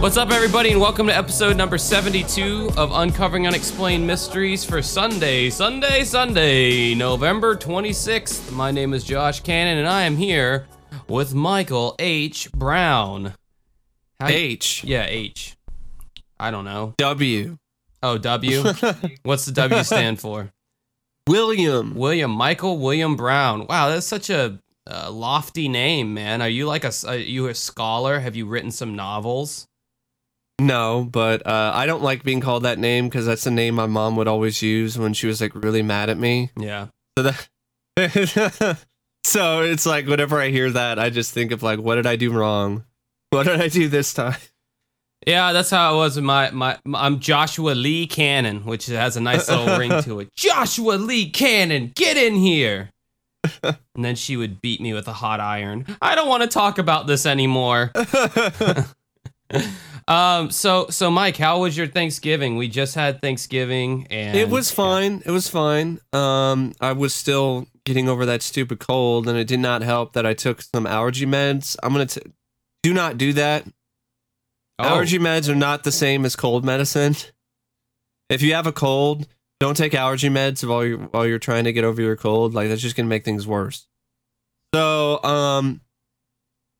[0.00, 5.48] What's up, everybody, and welcome to episode number 72 of Uncovering Unexplained Mysteries for Sunday,
[5.48, 8.52] Sunday, Sunday, November 26th.
[8.52, 10.66] My name is Josh Cannon, and I am here
[11.08, 12.52] with Michael H.
[12.52, 13.32] Brown.
[14.20, 15.56] How- H Yeah, H.
[16.38, 16.92] I don't know.
[16.98, 17.56] W
[18.04, 18.62] Oh, W?
[19.22, 20.52] What's the W stand for?
[21.26, 21.94] William.
[21.94, 23.66] William Michael William Brown.
[23.66, 24.60] Wow, that's such a,
[24.90, 26.42] uh lofty name, man.
[26.42, 28.20] Are you like a are you a scholar?
[28.20, 29.66] Have you written some novels?
[30.60, 33.86] No, but uh, I don't like being called that name because that's the name my
[33.86, 36.50] mom would always use when she was like really mad at me.
[36.56, 36.88] Yeah.
[37.18, 37.48] So that.
[39.24, 42.16] so it's like whenever I hear that, I just think of like, what did I
[42.16, 42.84] do wrong?
[43.30, 44.36] What did I do this time?
[45.26, 46.16] Yeah, that's how it was.
[46.16, 50.20] with My, my my I'm Joshua Lee Cannon, which has a nice little ring to
[50.20, 50.34] it.
[50.36, 52.90] Joshua Lee Cannon, get in here.
[53.62, 55.86] and then she would beat me with a hot iron.
[56.00, 57.92] I don't want to talk about this anymore.
[60.08, 62.56] um so so Mike, how was your Thanksgiving?
[62.56, 65.22] We just had Thanksgiving and it was fine.
[65.24, 66.00] It was fine.
[66.12, 70.24] Um, I was still getting over that stupid cold, and it did not help that
[70.24, 71.76] I took some allergy meds.
[71.82, 72.22] I'm gonna t-
[72.82, 73.66] do not do that.
[74.78, 77.14] Oh, Allergy meds are not the same as cold medicine.
[78.28, 79.28] If you have a cold,
[79.60, 82.54] don't take allergy meds while you're while you're trying to get over your cold.
[82.54, 83.86] Like that's just gonna make things worse.
[84.74, 85.80] So, um,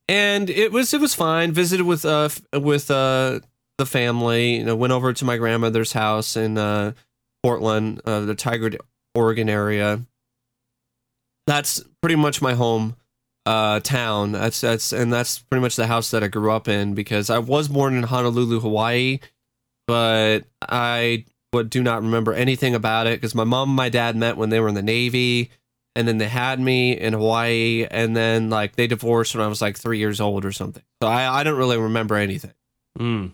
[0.09, 1.51] and it was it was fine.
[1.53, 3.39] Visited with uh with uh
[3.77, 4.57] the family.
[4.57, 6.93] You know, went over to my grandmother's house in uh
[7.43, 8.77] Portland, uh, the Tigard,
[9.13, 10.05] Oregon area.
[11.47, 12.95] That's pretty much my home
[13.45, 14.31] uh town.
[14.33, 17.39] That's that's and that's pretty much the house that I grew up in because I
[17.39, 19.19] was born in Honolulu, Hawaii,
[19.87, 24.15] but I would do not remember anything about it because my mom and my dad
[24.15, 25.51] met when they were in the Navy
[25.95, 29.61] and then they had me in Hawaii and then like they divorced when I was
[29.61, 30.83] like three years old or something.
[31.01, 32.53] So I, I don't really remember anything.
[32.99, 33.33] Mm.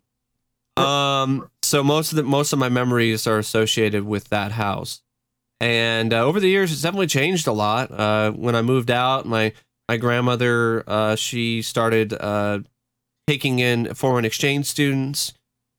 [0.77, 5.01] Um, so most of the most of my memories are associated with that house,
[5.59, 7.91] and uh, over the years, it's definitely changed a lot.
[7.91, 9.53] Uh, when I moved out, my
[9.91, 12.59] my grandmother uh, she started uh,
[13.27, 15.33] taking in foreign exchange students,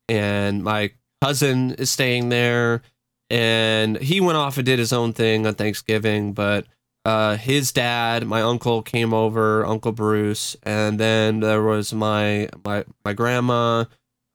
[0.06, 0.90] and my
[1.22, 2.82] cousin is staying there,
[3.30, 6.66] and he went off and did his own thing on Thanksgiving, but.
[7.04, 12.84] Uh, his dad, my uncle came over, Uncle Bruce, and then there was my my
[13.04, 13.86] my grandma,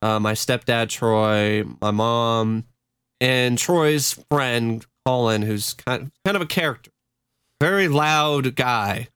[0.02, 2.66] uh, my stepdad Troy, my mom,
[3.22, 6.92] and Troy's friend Colin, who's kind kind of a character,
[7.62, 9.08] very loud guy.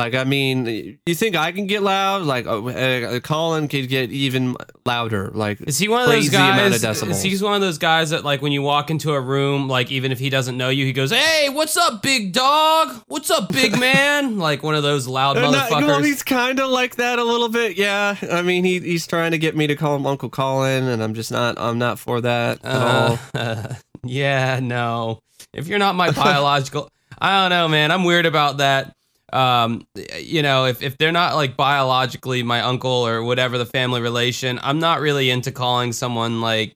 [0.00, 2.22] Like I mean, you think I can get loud?
[2.22, 4.56] Like uh, uh, Colin could get even
[4.86, 5.30] louder.
[5.34, 6.82] Like Is he one of those amount of guys?
[6.82, 7.22] Is decibels.
[7.22, 10.10] he one of those guys that like when you walk into a room, like even
[10.10, 13.02] if he doesn't know you, he goes, "Hey, what's up, big dog?
[13.08, 15.86] What's up, big man?" like one of those loud Uh, not- motherfuckers.
[15.86, 17.76] well, he's kind of like that a little bit.
[17.76, 21.02] Yeah, I mean, he he's trying to get me to call him Uncle Colin, and
[21.02, 21.58] I'm just not.
[21.58, 23.18] I'm not for that at all.
[23.34, 25.20] Uh, yeah, no.
[25.52, 26.88] If you're not my biological,
[27.18, 27.90] I don't know, man.
[27.90, 28.94] I'm weird about that.
[29.32, 29.86] Um,
[30.18, 34.58] you know, if if they're not like biologically my uncle or whatever the family relation,
[34.62, 36.74] I'm not really into calling someone like,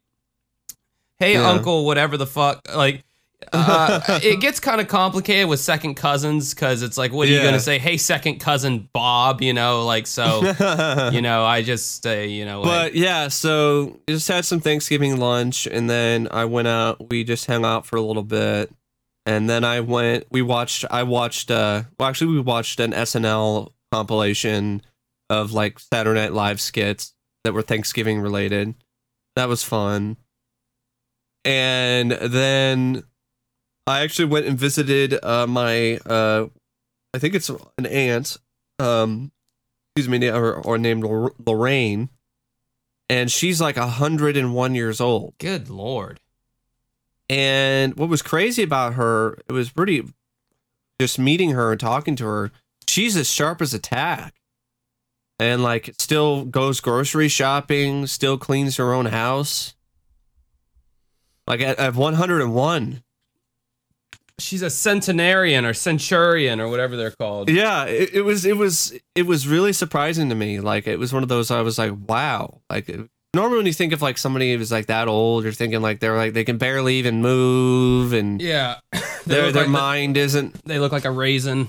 [1.18, 1.48] "Hey, Yeah.
[1.48, 2.60] uncle," whatever the fuck.
[2.74, 3.04] Like,
[3.52, 7.42] uh, it gets kind of complicated with second cousins because it's like, what are you
[7.42, 7.78] gonna say?
[7.78, 10.40] Hey, second cousin Bob, you know, like so.
[11.12, 15.18] you know, I just say, you know, like, But yeah, so just had some Thanksgiving
[15.18, 17.10] lunch, and then I went out.
[17.10, 18.72] We just hung out for a little bit,
[19.26, 20.26] and then I went.
[20.30, 20.84] We watched.
[20.90, 21.50] I watched.
[21.50, 24.82] uh Well, actually, we watched an SNL compilation
[25.30, 27.14] of like Saturday Night Live skits
[27.44, 28.74] that were Thanksgiving related.
[29.36, 30.16] That was fun.
[31.44, 33.04] And then
[33.86, 36.46] I actually went and visited uh my uh
[37.12, 38.36] I think it's an aunt
[38.78, 39.30] um
[39.96, 41.04] excuse me or, or named
[41.46, 42.08] Lorraine
[43.08, 46.20] and she's like 101 years old good lord.
[47.34, 50.02] And what was crazy about her it was pretty
[51.00, 52.52] just meeting her and talking to her
[52.88, 54.34] she's as sharp as a tack.
[55.40, 59.74] And like still goes grocery shopping still cleans her own house.
[61.46, 63.02] Like at, at 101
[64.38, 67.48] She's a centenarian or centurion or whatever they're called.
[67.50, 70.60] yeah it, it was it was it was really surprising to me.
[70.60, 72.60] Like it was one of those i was like wow.
[72.70, 72.88] Like
[73.34, 76.16] normally when you think of like somebody who's like that old you're thinking like they're
[76.16, 78.76] like they can barely even move and Yeah.
[79.26, 81.68] Their their like the- mind isn't they look like a raisin.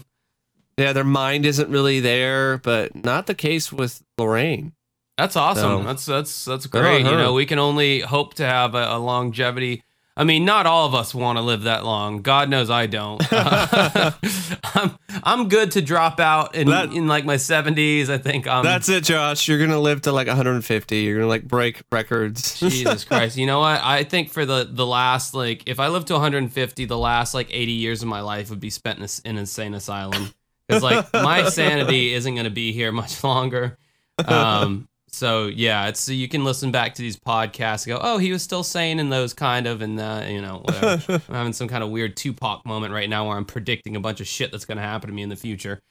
[0.77, 4.73] yeah their mind isn't really there but not the case with lorraine
[5.17, 5.81] That's awesome.
[5.81, 7.05] So- that's that's that's great.
[7.05, 9.83] You know, we can only hope to have a, a longevity
[10.17, 12.21] I mean, not all of us want to live that long.
[12.21, 13.21] God knows I don't.
[13.33, 14.11] Uh,
[14.63, 18.07] I'm I'm good to drop out in That- in like my 70s.
[18.09, 18.63] I think I'm.
[18.63, 19.47] That's it, Josh.
[19.47, 20.97] You're gonna live to like 150.
[21.01, 22.59] You're gonna like break records.
[22.59, 23.35] Jesus Christ.
[23.37, 23.81] You know what?
[23.83, 27.47] I think for the the last like if I live to 150, the last like
[27.51, 30.31] 80 years of my life would be spent in a, in an insane asylum
[30.69, 33.77] cuz like my sanity isn't going to be here much longer.
[34.25, 38.17] Um so yeah, it's so you can listen back to these podcasts and go, "Oh,
[38.17, 41.53] he was still sane in those kind of and uh, you know, whatever." I'm having
[41.53, 44.51] some kind of weird Tupac moment right now where I'm predicting a bunch of shit
[44.51, 45.81] that's going to happen to me in the future.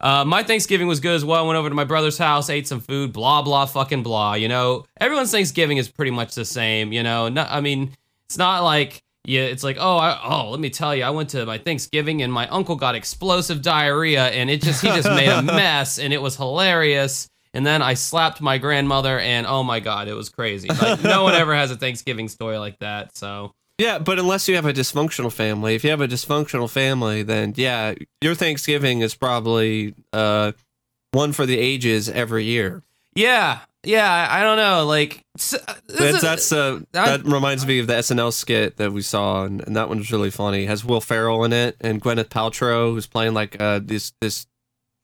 [0.00, 1.44] Uh, my Thanksgiving was good as well.
[1.44, 4.34] I went over to my brother's house, ate some food, blah blah fucking blah.
[4.34, 6.92] You know, everyone's Thanksgiving is pretty much the same.
[6.92, 7.92] You know, no, I mean,
[8.26, 11.30] it's not like yeah, it's like oh, I, oh, let me tell you, I went
[11.30, 15.28] to my Thanksgiving and my uncle got explosive diarrhea and it just he just made
[15.28, 17.28] a mess and it was hilarious.
[17.54, 20.68] And then I slapped my grandmother and oh my god, it was crazy.
[20.68, 23.16] Like no one ever has a Thanksgiving story like that.
[23.16, 27.22] So yeah, but unless you have a dysfunctional family, if you have a dysfunctional family,
[27.22, 30.52] then yeah, your Thanksgiving is probably uh
[31.12, 32.82] one for the ages every year.
[33.14, 35.22] yeah, yeah, I, don't know, like
[35.52, 39.44] uh, That's that's uh, I- that reminds me of the SNL skit that we saw,
[39.44, 40.64] and, and that one was really funny.
[40.64, 44.46] It has Will Ferrell in it, and Gwyneth Paltrow, who's playing like uh, this this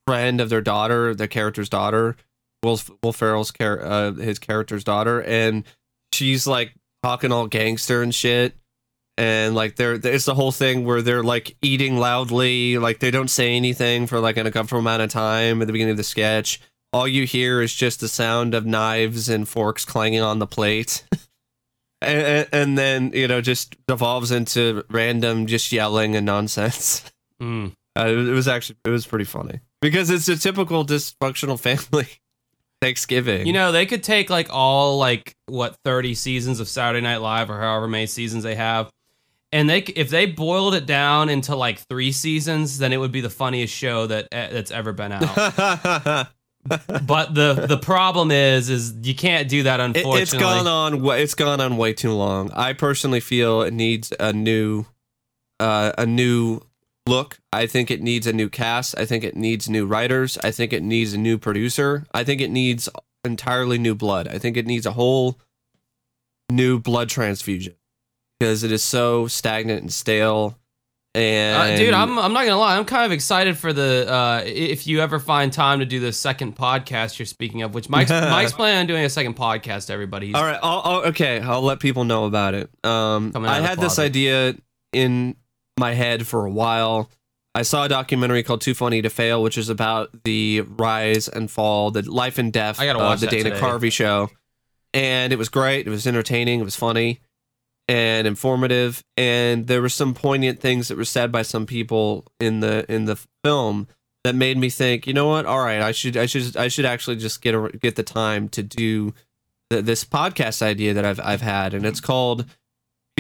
[0.06, 2.17] friend of their daughter, their character's daughter,
[2.62, 5.65] Will Will Ferrell's char- uh, his character's daughter, and
[6.12, 8.55] she's like talking all gangster and shit.
[9.19, 13.29] And like there, there's the whole thing where they're like eating loudly, like they don't
[13.29, 16.61] say anything for like an uncomfortable amount of time at the beginning of the sketch
[16.93, 21.05] all you hear is just the sound of knives and forks clanging on the plate.
[22.03, 27.05] and, and- and then, you know, just devolves into random just yelling and nonsense.
[27.41, 27.73] Mm.
[27.97, 31.59] Uh, it was actually, it was pretty funny because it's a typical dysfunctional
[31.91, 32.07] family
[32.81, 33.47] Thanksgiving.
[33.47, 37.50] You know, they could take like all like what 30 seasons of Saturday Night Live
[37.50, 38.91] or however many seasons they have.
[39.53, 43.21] And they if they boiled it down into like 3 seasons, then it would be
[43.21, 46.29] the funniest show that eh, that's ever been out.
[46.67, 50.23] but the the problem is is you can't do that unfortunately.
[50.23, 51.05] it's gone on.
[51.19, 52.50] It's gone on way too long.
[52.53, 54.87] I personally feel it needs a new,
[55.59, 56.61] uh, a new
[57.11, 57.39] look.
[57.53, 58.97] I think it needs a new cast.
[58.99, 60.39] I think it needs new writers.
[60.43, 62.07] I think it needs a new producer.
[62.15, 62.89] I think it needs
[63.25, 64.29] entirely new blood.
[64.29, 65.39] I think it needs a whole
[66.51, 67.75] new blood transfusion
[68.39, 70.57] because it is so stagnant and stale.
[71.12, 72.77] And Uh, dude, I'm I'm not gonna lie.
[72.77, 76.12] I'm kind of excited for the uh, if you ever find time to do the
[76.12, 79.91] second podcast you're speaking of, which Mike's Mike's planning on doing a second podcast.
[79.91, 80.61] Everybody, He's- All right.
[80.62, 81.41] I'll, I'll, okay.
[81.41, 82.71] I'll let people know about it.
[82.85, 84.55] Um, I had this idea
[84.93, 85.35] in
[85.81, 87.11] my head for a while.
[87.53, 91.50] I saw a documentary called Too Funny to Fail, which is about the rise and
[91.50, 93.61] fall, the life and death I gotta of watch the that Dana today.
[93.61, 94.31] Carvey show.
[94.94, 95.87] And it was great.
[95.87, 96.61] It was entertaining.
[96.61, 97.21] It was funny
[97.88, 99.03] and informative.
[99.17, 103.06] And there were some poignant things that were said by some people in the in
[103.06, 103.88] the film
[104.23, 105.47] that made me think, you know what?
[105.47, 108.49] All right, I should I should I should actually just get a, get the time
[108.50, 109.12] to do
[109.71, 112.44] th- this podcast idea that I've I've had, and it's called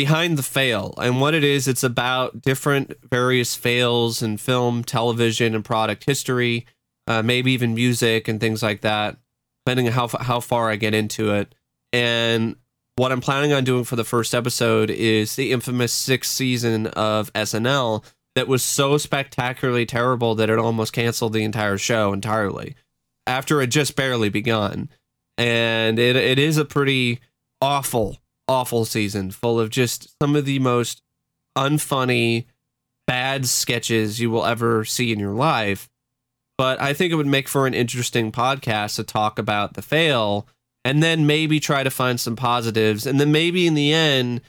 [0.00, 0.94] Behind the Fail.
[0.96, 6.64] And what it is, it's about different various fails in film, television, and product history,
[7.06, 9.18] uh, maybe even music and things like that,
[9.66, 11.54] depending on how how far I get into it.
[11.92, 12.56] And
[12.96, 17.30] what I'm planning on doing for the first episode is the infamous sixth season of
[17.34, 18.02] SNL
[18.36, 22.74] that was so spectacularly terrible that it almost canceled the entire show entirely
[23.26, 24.88] after it just barely begun.
[25.36, 27.20] And it it is a pretty
[27.60, 28.16] awful,
[28.50, 31.02] awful season full of just some of the most
[31.56, 32.46] unfunny,
[33.06, 35.88] bad sketches you will ever see in your life.
[36.58, 40.48] But I think it would make for an interesting podcast to talk about the fail
[40.84, 44.40] and then maybe try to find some positives and then maybe in the end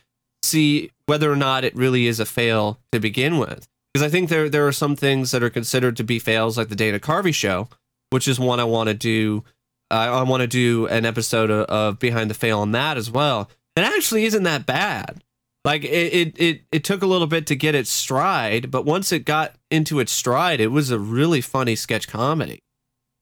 [0.41, 3.67] see whether or not it really is a fail to begin with.
[3.93, 6.69] Because I think there there are some things that are considered to be fails, like
[6.69, 7.67] the Dana Carvey show,
[8.09, 9.43] which is one I want to do.
[9.89, 13.11] I I want to do an episode of, of Behind the Fail on that as
[13.11, 13.49] well.
[13.75, 15.23] It actually isn't that bad.
[15.63, 19.11] Like it, it, it, it took a little bit to get its stride, but once
[19.11, 22.59] it got into its stride, it was a really funny sketch comedy.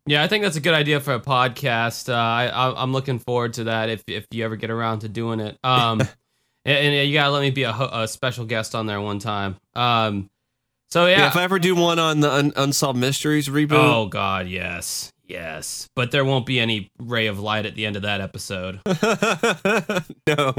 [0.05, 2.07] Yeah, I think that's a good idea for a podcast.
[2.11, 5.39] Uh, I, I'm looking forward to that if if you ever get around to doing
[5.41, 5.57] it.
[5.63, 5.99] Um,
[6.65, 9.57] and, and you gotta let me be a, a special guest on there one time.
[9.75, 10.29] Um,
[10.89, 11.17] so Yeah.
[11.19, 11.27] yeah.
[11.27, 15.87] if I ever do one on the Un- Unsolved Mysteries reboot, oh God, yes, yes.
[15.95, 18.81] But there won't be any ray of light at the end of that episode.
[20.27, 20.53] no,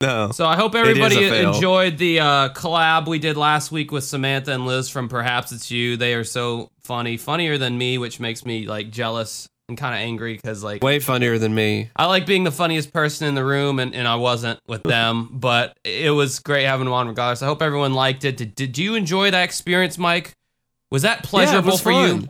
[0.00, 0.30] no.
[0.32, 4.66] So I hope everybody enjoyed the uh, collab we did last week with Samantha and
[4.66, 5.96] Liz from Perhaps It's You.
[5.96, 10.00] They are so funny, funnier than me, which makes me like jealous and kind of
[10.00, 11.90] angry because like Way funnier than me.
[11.96, 15.30] I like being the funniest person in the room, and, and I wasn't with them,
[15.32, 17.42] but it was great having them on regardless.
[17.42, 18.36] I hope everyone liked it.
[18.36, 20.32] Did, did you enjoy that experience, Mike?
[20.90, 22.28] Was that pleasurable was for you?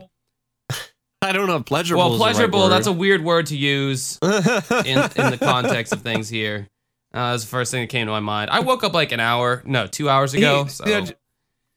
[1.24, 1.62] I don't know.
[1.62, 2.02] Pleasurable.
[2.02, 6.02] Well, the right pleasurable, that's a weird word to use in, in the context of
[6.02, 6.68] things here.
[7.12, 8.50] Uh, that's the first thing that came to my mind.
[8.50, 10.66] I woke up like an hour, no, two hours ago.
[10.66, 10.84] So.
[10.86, 11.06] yeah,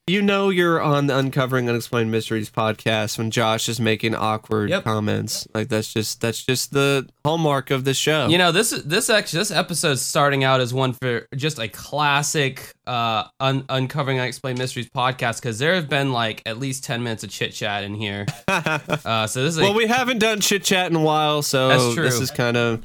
[0.08, 4.84] you know you're on the Uncovering Unexplained Mysteries podcast when Josh is making awkward Yep.
[4.84, 5.46] comments.
[5.54, 8.26] Like that's just that's just the hallmark of the show.
[8.28, 12.72] You know, this this actually this episode's starting out as one for just a classic
[12.86, 17.22] uh un- uncovering unexplained mysteries podcast because there have been like at least 10 minutes
[17.24, 18.26] of chit chat in here.
[18.48, 21.94] Uh so this is well, a, we haven't done chit chat in a while, so
[21.94, 22.84] this is kind of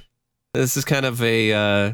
[0.54, 1.94] this is kind of a uh,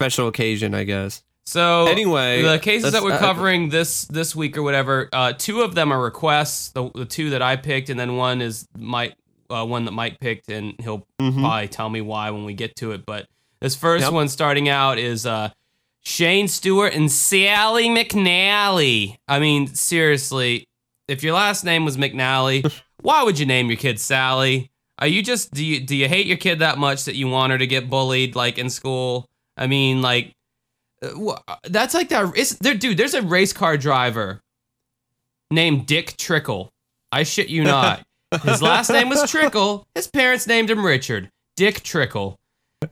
[0.00, 1.22] special occasion, I guess.
[1.48, 5.62] So Anyway, the cases that we're uh, covering this this week or whatever, uh two
[5.62, 9.14] of them are requests, the, the two that I picked and then one is Mike
[9.50, 11.40] uh, one that Mike picked and he'll mhm.
[11.40, 13.06] probably tell me why when we get to it.
[13.06, 13.28] But
[13.60, 14.12] this first Yep.
[14.12, 15.50] one starting out is uh,
[16.04, 19.16] Shane Stewart and Sally McNally.
[19.26, 20.66] I mean, seriously,
[21.08, 24.70] if your last name was McNally, why would you name your kid Sally?
[24.98, 27.52] Are you just do you do you hate your kid that much that you want
[27.52, 29.26] her to get bullied like in school?
[29.56, 30.34] I mean, like
[31.02, 32.32] Uh, uh, that's like that.
[32.36, 32.96] It's there, dude.
[32.96, 34.40] There's a race car driver
[35.50, 36.70] named Dick Trickle.
[37.12, 38.04] I shit you not.
[38.42, 39.86] His last name was Trickle.
[39.94, 41.30] His parents named him Richard.
[41.56, 42.38] Dick Trickle.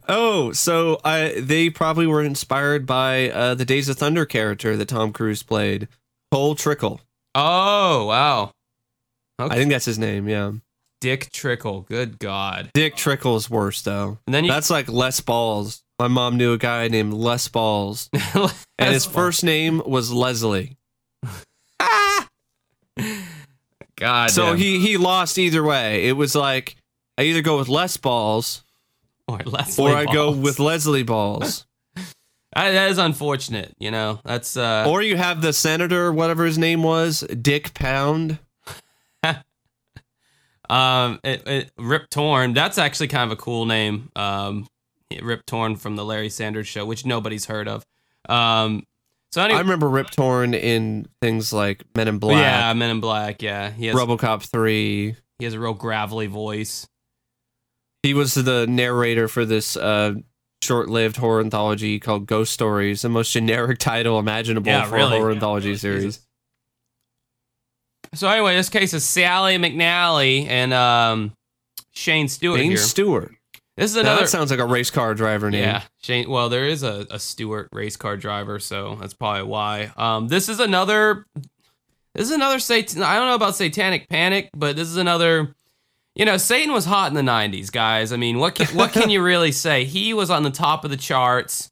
[0.09, 4.89] Oh, so I they probably were inspired by uh, the Days of Thunder character that
[4.89, 5.89] Tom Cruise played,
[6.33, 7.01] Cole Trickle.
[7.35, 8.53] Oh, wow.
[9.41, 9.55] Okay.
[9.55, 10.29] I think that's his name.
[10.29, 10.53] Yeah,
[11.01, 11.83] Dick Trickle.
[11.83, 12.71] Good God.
[12.75, 14.19] Dick Trickle's worse though.
[14.27, 14.51] And then you.
[14.51, 15.83] That's like less Balls.
[15.99, 18.11] My mom knew a guy named Les Balls,
[18.79, 20.77] and his first name was Leslie.
[23.97, 24.31] God.
[24.31, 24.59] So damn.
[24.59, 26.07] he he lost either way.
[26.07, 26.77] It was like
[27.17, 28.63] I either go with Les Balls
[29.27, 30.39] or Leslie or I go Balls.
[30.39, 31.67] with Leslie Balls.
[32.55, 33.75] I, that is unfortunate.
[33.79, 34.85] You know, that's uh.
[34.87, 38.39] or you have the senator, whatever his name was, Dick Pound.
[40.69, 42.53] Um, it, it, Rip Torn.
[42.53, 44.11] That's actually kind of a cool name.
[44.17, 44.67] Um,
[45.23, 47.85] Rip Torn from the Larry Sanders Show, which nobody's heard of.
[48.29, 48.85] Um,
[49.33, 53.43] so I remember Rip Torn in things like Men in Black, yeah, Men in Black.
[53.43, 55.17] Yeah, he has RoboCop 3.
[55.39, 56.87] he has a real gravelly voice.
[58.03, 60.15] He was the narrator for this uh,
[60.63, 65.17] short-lived horror anthology called Ghost Stories, the most generic title imaginable Yeah, for really.
[65.17, 66.03] a horror anthology series.
[66.05, 66.23] Jesus.
[68.15, 71.33] So anyway, this case is Sally McNally and um,
[71.93, 72.77] Shane Stewart Shane.
[72.77, 73.33] Stewart.
[73.77, 74.21] This is Now, another.
[74.23, 75.63] that sounds like a race car driver name.
[75.63, 76.29] Yeah, Shane.
[76.31, 79.93] Well, there is a, a Stewart race car driver, so that's probably why.
[79.97, 81.27] Um, this is another.
[82.15, 83.03] This is another Satan.
[83.03, 85.55] I don't know about Satanic Panic, but this is another.
[86.15, 88.13] You know, Satan was hot in the '90s, guys.
[88.13, 89.85] I mean, what can, what can you really say?
[89.85, 91.71] He was on the top of the charts.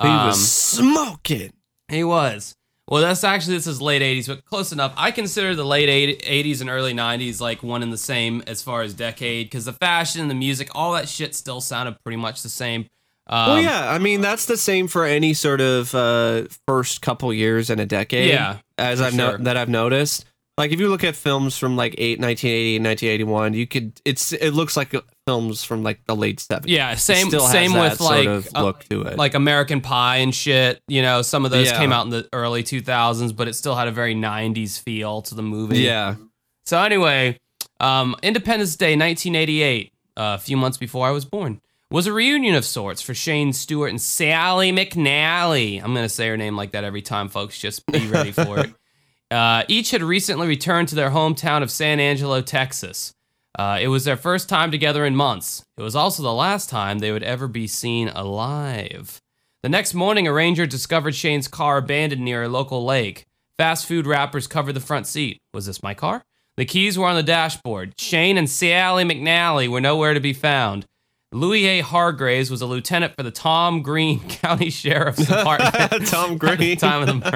[0.00, 1.52] He Um, was smoking.
[1.88, 2.54] He was.
[2.92, 4.92] Well, that's actually this is late '80s, but close enough.
[4.98, 5.88] I consider the late
[6.20, 9.72] '80s and early '90s like one and the same as far as decade, because the
[9.72, 12.84] fashion, the music, all that shit still sounded pretty much the same.
[13.28, 13.90] Um, well, yeah.
[13.90, 17.86] I mean, that's the same for any sort of uh, first couple years in a
[17.86, 18.28] decade.
[18.28, 20.26] Yeah, as I've no- that I've noticed.
[20.58, 24.34] Like if you look at films from like eight, 1980 and 1981, you could it's
[24.34, 24.94] it looks like
[25.26, 26.64] films from like the late 70s.
[26.66, 29.16] Yeah, same same with sort like of uh, look to it.
[29.16, 30.80] like American Pie and shit.
[30.88, 31.78] You know, some of those Yeah.
[31.78, 35.34] came out in the early 2000s, but it still had a very 90s feel to
[35.34, 35.78] the movie.
[35.80, 36.16] yeah.
[36.64, 37.38] So anyway,
[37.80, 41.60] um, Independence Day 1988, uh, a few months before I was born,
[41.90, 45.82] was a reunion of sorts for Shane Stewart and Sally McNally.
[45.82, 47.58] I'm gonna say her name like that every time, folks.
[47.58, 48.72] Just be ready for it.
[49.30, 53.14] Uh, each had recently returned to their hometown of San Angelo, Texas.
[53.58, 55.62] Uh, it was their first time together in months.
[55.76, 59.20] It was also the last time they would ever be seen alive.
[59.62, 63.26] The next morning, a ranger discovered Shane's car abandoned near a local lake.
[63.58, 65.38] Fast food wrappers covered the front seat.
[65.52, 66.22] Was this my car?
[66.56, 67.94] The keys were on the dashboard.
[67.98, 70.86] Shane and Sally McNally were nowhere to be found.
[71.30, 71.80] Louis A.
[71.80, 76.06] Hargraves was a lieutenant for the Tom Green County Sheriff's Department.
[76.08, 76.58] Tom at Green.
[76.58, 77.30] the time of the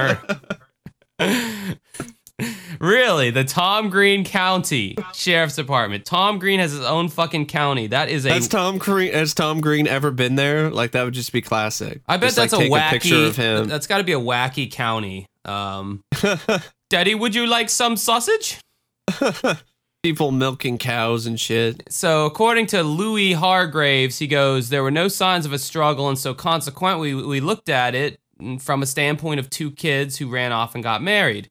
[1.18, 1.80] murder.
[2.80, 6.04] Really, the Tom Green County Sheriff's Department.
[6.04, 7.86] Tom Green has his own fucking county.
[7.86, 8.32] That is a.
[8.32, 10.70] Has Tom Green has Tom Green ever been there?
[10.70, 12.02] Like that would just be classic.
[12.06, 12.88] I bet Just, that's like, a wacky.
[12.88, 13.68] a picture of him.
[13.68, 15.26] That's got to be a wacky county.
[15.44, 16.02] Um,
[16.90, 18.60] Daddy, would you like some sausage?
[20.02, 21.82] People milking cows and shit.
[21.88, 26.18] So, according to Louis Hargraves, he goes, There were no signs of a struggle, and
[26.18, 28.20] so consequently, we looked at it
[28.60, 31.48] from a standpoint of two kids who ran off and got married.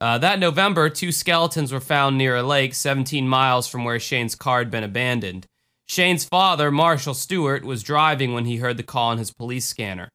[0.00, 4.34] Uh, that November, two skeletons were found near a lake 17 miles from where Shane's
[4.34, 5.46] car had been abandoned.
[5.86, 10.08] Shane's father, Marshall Stewart, was driving when he heard the call on his police scanner.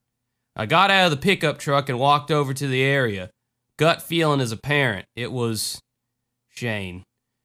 [0.56, 3.30] I got out of the pickup truck and walked over to the area.
[3.78, 5.06] Gut feeling is apparent.
[5.16, 5.82] It was
[6.50, 7.04] Shane,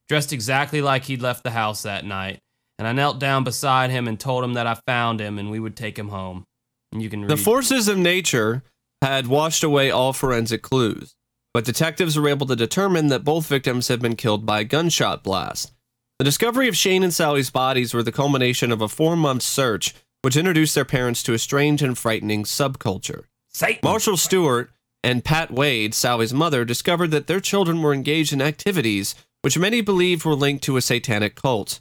[0.09, 2.39] dressed exactly like he'd left the house that night.
[2.79, 5.61] And I knelt down beside him and told him that I found him and we
[5.61, 6.45] would take him home.
[6.93, 7.31] And you can read.
[7.31, 8.63] The forces of nature
[9.03, 11.15] had washed away all forensic clues,
[11.52, 15.23] but detectives were able to determine that both victims had been killed by a gunshot
[15.23, 15.73] blast.
[16.19, 19.95] The discovery of Shane and Sally's bodies were the culmination of a four month search,
[20.23, 23.25] which introduced their parents to a strange and frightening subculture.
[23.49, 23.80] Satan.
[23.83, 24.71] Marshall Stewart
[25.02, 29.80] and Pat Wade, Sally's mother, discovered that their children were engaged in activities which many
[29.80, 31.80] believed were linked to a satanic cult.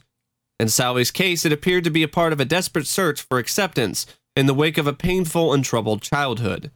[0.58, 4.06] In Sally's case, it appeared to be a part of a desperate search for acceptance
[4.36, 6.70] in the wake of a painful and troubled childhood.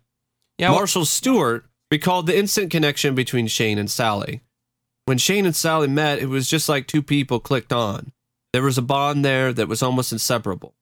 [0.58, 4.40] yeah, Marshall Stewart recalled the instant connection between Shane and Sally.
[5.06, 8.12] When Shane and Sally met, it was just like two people clicked on.
[8.52, 10.74] There was a bond there that was almost inseparable.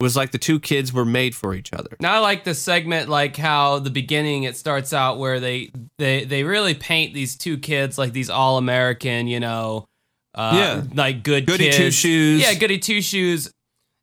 [0.00, 1.96] It was like the two kids were made for each other.
[2.00, 6.24] Now I like the segment, like how the beginning it starts out where they they
[6.24, 9.86] they really paint these two kids like these all American, you know,
[10.34, 10.82] uh, Yeah.
[10.94, 11.76] like good Goody kids.
[11.78, 12.40] two shoes.
[12.42, 13.50] Yeah, goody two shoes.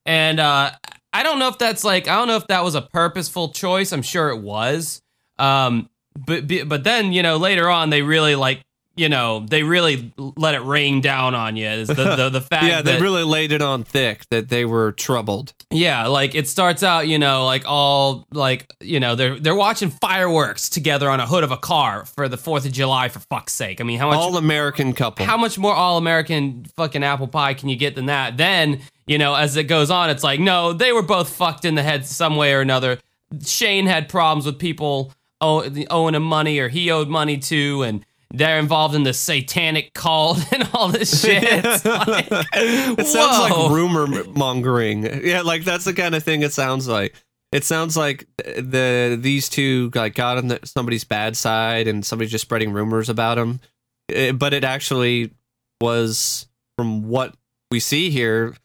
[0.05, 0.71] And uh,
[1.13, 3.91] I don't know if that's like I don't know if that was a purposeful choice.
[3.93, 5.01] I'm sure it was.
[5.37, 8.61] Um, but but then you know later on they really like
[8.97, 11.67] you know they really let it rain down on you.
[11.67, 14.63] Is the the, the fact Yeah, they that really laid it on thick that they
[14.63, 15.53] were troubled.
[15.69, 19.89] yeah, like it starts out, you know, like all like you know they're they're watching
[19.89, 23.09] fireworks together on a hood of a car for the Fourth of July.
[23.09, 25.25] For fuck's sake, I mean, how much All American couple.
[25.25, 28.37] how much more all American fucking apple pie can you get than that?
[28.37, 31.75] Then you know, as it goes on, it's like no, they were both fucked in
[31.75, 32.99] the head some way or another.
[33.43, 35.11] Shane had problems with people
[35.45, 39.93] owe, owing him money or he owed money to, and they're involved in the satanic
[39.93, 41.43] cult and all this shit.
[41.65, 45.25] It's like, it sounds like rumor mongering.
[45.25, 47.13] Yeah, like that's the kind of thing it sounds like.
[47.51, 52.31] It sounds like the these two like got on the, somebody's bad side and somebody's
[52.31, 53.61] just spreading rumors about them.
[54.09, 55.31] Eh, But it actually
[55.79, 57.35] was, from what
[57.71, 58.55] we see here,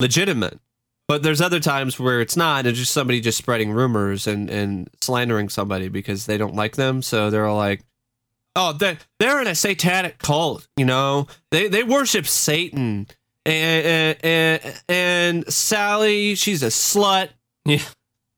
[0.00, 0.58] legitimate.
[1.08, 2.66] But there's other times where it's not.
[2.66, 7.00] It's just somebody just spreading rumors and, and slandering somebody because they don't like them.
[7.00, 7.82] So they're all like,
[8.54, 11.26] oh, they're, they're in a satanic cult, you know?
[11.50, 13.06] They, they worship Satan.
[13.46, 17.30] And, and, and, and Sally, she's a slut.
[17.64, 17.80] Yeah.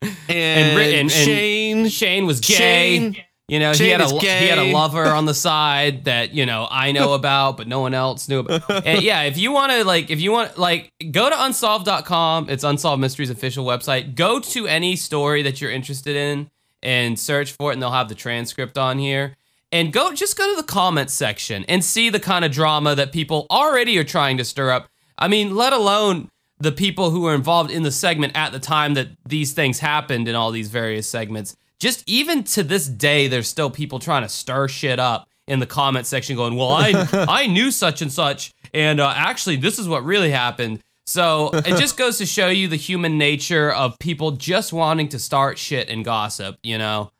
[0.02, 2.54] And, and- and Shane, Shane was gay.
[2.54, 3.16] Shane,
[3.50, 6.68] You know, he had a he had a lover on the side that you know
[6.70, 8.86] I know about, but no one else knew about.
[8.86, 12.48] And yeah, if you want to like, if you want like, go to unsolved.com.
[12.48, 14.14] It's Unsolved Mysteries official website.
[14.14, 16.48] Go to any story that you're interested in
[16.80, 19.36] and search for it, and they'll have the transcript on here.
[19.72, 23.10] And go just go to the comments section and see the kind of drama that
[23.10, 24.86] people already are trying to stir up.
[25.18, 28.94] I mean, let alone the people who were involved in the segment at the time
[28.94, 31.56] that these things happened in all these various segments.
[31.81, 35.66] Just even to this day, there's still people trying to stir shit up in the
[35.66, 39.88] comment section, going, "Well, I I knew such and such, and uh, actually, this is
[39.88, 44.33] what really happened." So it just goes to show you the human nature of people
[44.33, 46.59] just wanting to start shit and gossip.
[46.62, 47.11] You know?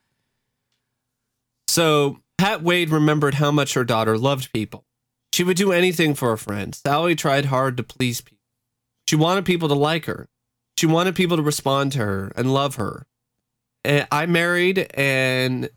[1.66, 4.85] So Pat Wade remembered how much her daughter loved people.
[5.33, 6.75] She would do anything for a friend.
[6.75, 8.38] Sally tried hard to please people.
[9.09, 10.29] She wanted people to like her.
[10.79, 13.07] She wanted people to respond to her and love her.
[13.84, 15.70] And I married and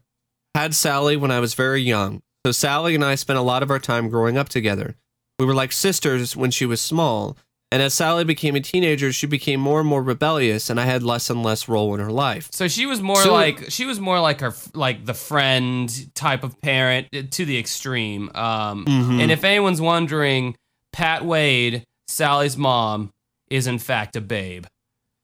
[0.56, 2.22] had Sally when I was very young.
[2.46, 4.96] So Sally and I spent a lot of our time growing up together.
[5.40, 7.38] We were like sisters when she was small.
[7.72, 11.02] And as Sally became a teenager, she became more and more rebellious, and I had
[11.02, 12.50] less and less role in her life.
[12.52, 16.44] So she was more So- like she was more like her like the friend type
[16.44, 18.30] of parent uh, to the extreme.
[18.36, 19.20] Um, Mhm.
[19.22, 20.56] And if anyone's wondering,
[20.92, 23.12] Pat Wade, Sally's mom,
[23.50, 24.66] is in fact a babe.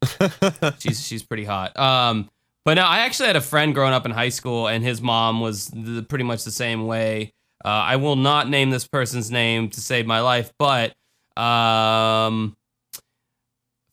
[0.79, 1.77] she's she's pretty hot.
[1.77, 2.29] Um,
[2.69, 5.41] but no, I actually had a friend growing up in high school, and his mom
[5.41, 7.33] was the, pretty much the same way.
[7.65, 10.93] Uh, I will not name this person's name to save my life, but
[11.35, 12.55] um,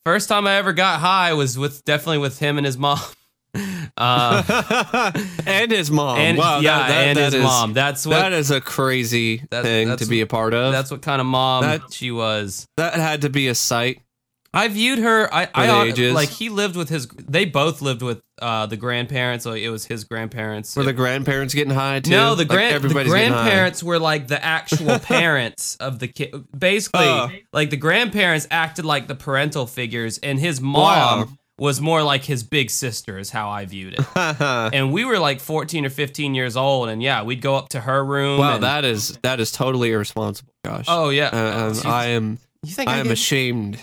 [0.05, 2.99] first time I ever got high was with definitely with him and his mom.
[3.97, 4.45] um,
[5.47, 6.19] and his mom.
[6.19, 7.73] and wow, yeah, that, that, and that his is- mom.
[7.73, 10.73] That's what that is a crazy That- thing to be a part of.
[10.73, 12.67] that's what kind of mom That- she was.
[12.77, 14.03] that had to be a sight.
[14.57, 15.33] I viewed her.
[15.33, 16.15] I, I the ages.
[16.15, 17.07] like he lived with his.
[17.07, 19.45] They both lived with uh, the grandparents.
[19.45, 20.75] So it was his grandparents.
[20.75, 22.11] Were the grandparents getting high too?
[22.11, 23.43] no, the Like, the everybody's getting high.
[23.45, 26.35] grandparents were like the actual parents of the kid.
[26.59, 27.31] Basically, Oh.
[27.53, 30.75] like the grandparents acted like the parental figures, and his mom
[31.21, 31.29] Wow.
[31.59, 34.07] was more like his big sister, is how I viewed it.
[34.17, 37.81] and we were like 14 or 15 years old, and yeah, we'd go up to
[37.81, 38.41] her room.
[38.41, 40.87] and- that is that is totally irresponsible, Gosh.
[40.89, 41.29] oh yeah.
[41.33, 43.79] Uh, um, I am you think I I, am ashamed.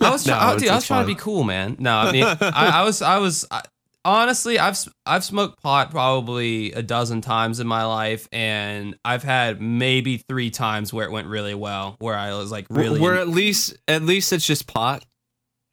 [0.00, 1.76] I was, No, try- dude, I was trying to be cool, man.
[1.78, 3.62] No, I mean, I, I was, I was, I,
[4.04, 9.60] honestly, I've, I've smoked pot probably a dozen times in my life, and I've had
[9.60, 13.00] maybe three times where it went really well, where I was like really.
[13.00, 15.04] We're at least at least it's just pot.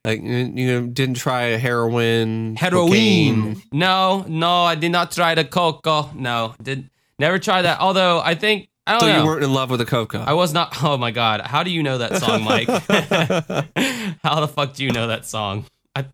[0.06, 2.88] Like you know, didn't try a heroin, Heroin.
[2.88, 3.62] cocaine.
[3.74, 6.10] No, no, I did not try the cocoa.
[6.16, 7.82] No, did never try that.
[7.82, 9.20] Although I think I don't So know.
[9.20, 10.20] you weren't in love with a cocoa.
[10.22, 10.76] I was not.
[10.84, 12.68] Oh my god, how do you know that song, Mike?
[14.24, 15.66] how the fuck do you know that song?
[15.96, 16.06] I,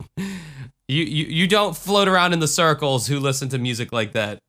[0.88, 4.40] you, you you don't float around in the circles who listen to music like that.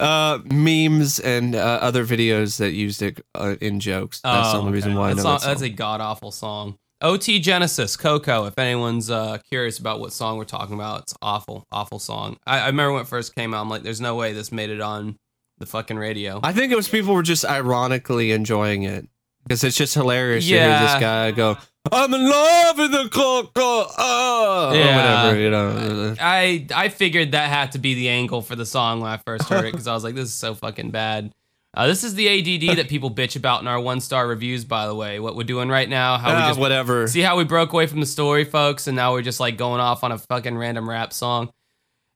[0.00, 4.20] uh, memes and uh, other videos that used it uh, in jokes.
[4.22, 4.98] That's the Oh, only reason okay.
[4.98, 6.76] why I know not- that That's a god awful song.
[7.02, 8.44] OT Genesis, Coco.
[8.46, 12.36] If anyone's uh, curious about what song we're talking about, it's awful, awful song.
[12.46, 13.62] I, I remember when it first came out.
[13.62, 15.16] I'm like, there's no way this made it on
[15.60, 16.40] the fucking radio.
[16.42, 19.06] I think it was people were just ironically enjoying it
[19.44, 21.56] because it's just hilarious to hear this guy go,
[21.92, 24.96] "I'm in love with the cocoa," oh, Yeah.
[25.22, 25.38] whatever.
[25.38, 29.10] You know, I I figured that had to be the angle for the song when
[29.10, 31.32] I first heard it because I was like, this is so fucking bad.
[31.72, 34.88] Uh, this is the ADD that people bitch about in our one star reviews, by
[34.88, 35.20] the way.
[35.20, 37.06] What we're doing right now, how we Ah, just whatever.
[37.06, 39.80] see how we broke away from the story, folks, and now we're just like going
[39.80, 41.50] off on a fucking random rap song.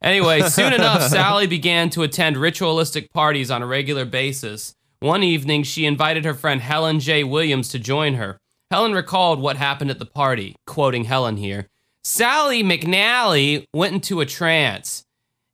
[0.05, 4.75] Anyway, soon enough, Sally began to attend ritualistic parties on a regular basis.
[5.01, 7.25] One evening, she invited her friend Helen J.
[7.25, 8.39] Williams to join her.
[8.71, 11.69] Helen recalled what happened at the party, quoting Helen here.
[12.03, 15.05] Sally McNally went into a trance.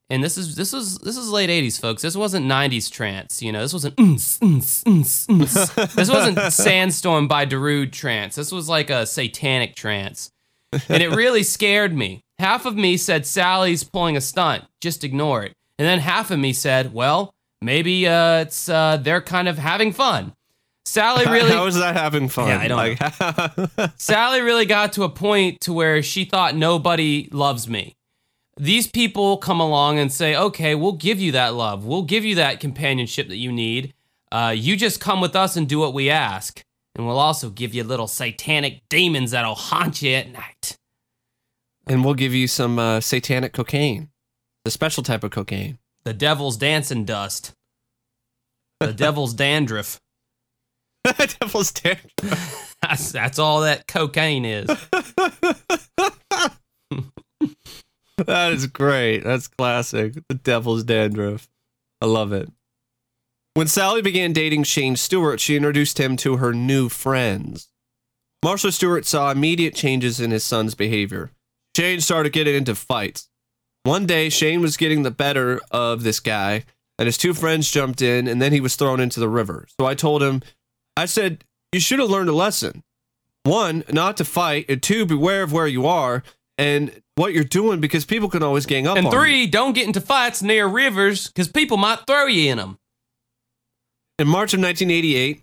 [0.08, 2.02] And this is this was this was late 80s, folks.
[2.02, 3.60] This wasn't 90s trance, you know.
[3.60, 8.34] This wasn't "Uns, uns, uns, uns." this wasn't Sandstorm by Darude trance.
[8.34, 10.32] This was like a satanic trance.
[10.88, 12.24] And it really scared me.
[12.40, 15.52] Half of me said Sally's pulling a stunt, just ignore it.
[15.78, 19.92] And then half of me said, well, maybe uh, it's uh, they're kind of having
[19.92, 20.32] fun.
[20.86, 22.48] Sally really How is that having fun?
[22.48, 27.28] Yeah, I don't like, Sally really got to a point to where she thought nobody
[27.30, 27.94] loves me.
[28.56, 31.84] These people come along and say, "Okay, we'll give you that love.
[31.84, 33.92] We'll give you that companionship that you need.
[34.32, 36.62] Uh, you just come with us and do what we ask,
[36.94, 40.78] and we'll also give you little satanic demons that'll haunt you at night."
[41.90, 44.10] And we'll give you some uh, satanic cocaine,
[44.64, 45.78] the special type of cocaine.
[46.04, 47.52] The devil's dancing dust.
[48.78, 50.00] The devil's dandruff.
[51.04, 52.76] Devil's dandruff.
[52.82, 54.70] That's, that's all that cocaine is.
[58.26, 59.24] That is great.
[59.24, 60.14] That's classic.
[60.28, 61.48] The devil's dandruff.
[62.02, 62.50] I love it.
[63.54, 67.70] When Sally began dating Shane Stewart, she introduced him to her new friends.
[68.44, 71.30] Marshall Stewart saw immediate changes in his son's behavior.
[71.80, 73.30] Shane started getting into fights.
[73.84, 76.64] One day, Shane was getting the better of this guy,
[76.98, 79.66] and his two friends jumped in, and then he was thrown into the river.
[79.80, 80.42] So I told him,
[80.94, 82.82] I said, You should have learned a lesson.
[83.44, 86.22] One, not to fight, and two, beware of where you are
[86.58, 89.18] and what you're doing because people can always gang up And on you.
[89.18, 92.78] three, don't get into fights near rivers because people might throw you in them.
[94.18, 95.42] In March of 1988,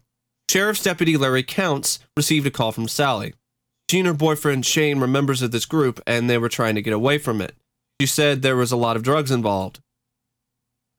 [0.51, 3.33] Sheriff's Deputy Larry Counts received a call from Sally.
[3.89, 6.81] She and her boyfriend Shane were members of this group and they were trying to
[6.81, 7.55] get away from it.
[8.01, 9.79] She said there was a lot of drugs involved.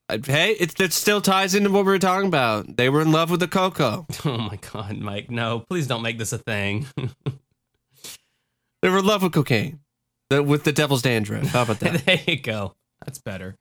[0.08, 2.76] Uh, Hey, it, that still ties into what we were talking about.
[2.76, 4.06] They were in love with the cocoa.
[4.24, 6.86] Oh my god, Mike, no, please don't make this a thing.
[8.80, 9.80] They were in love with cocaine.
[10.30, 11.48] The, with the devil's dandruff.
[11.48, 12.04] How about that?
[12.06, 12.74] there you go.
[13.04, 13.56] That's better.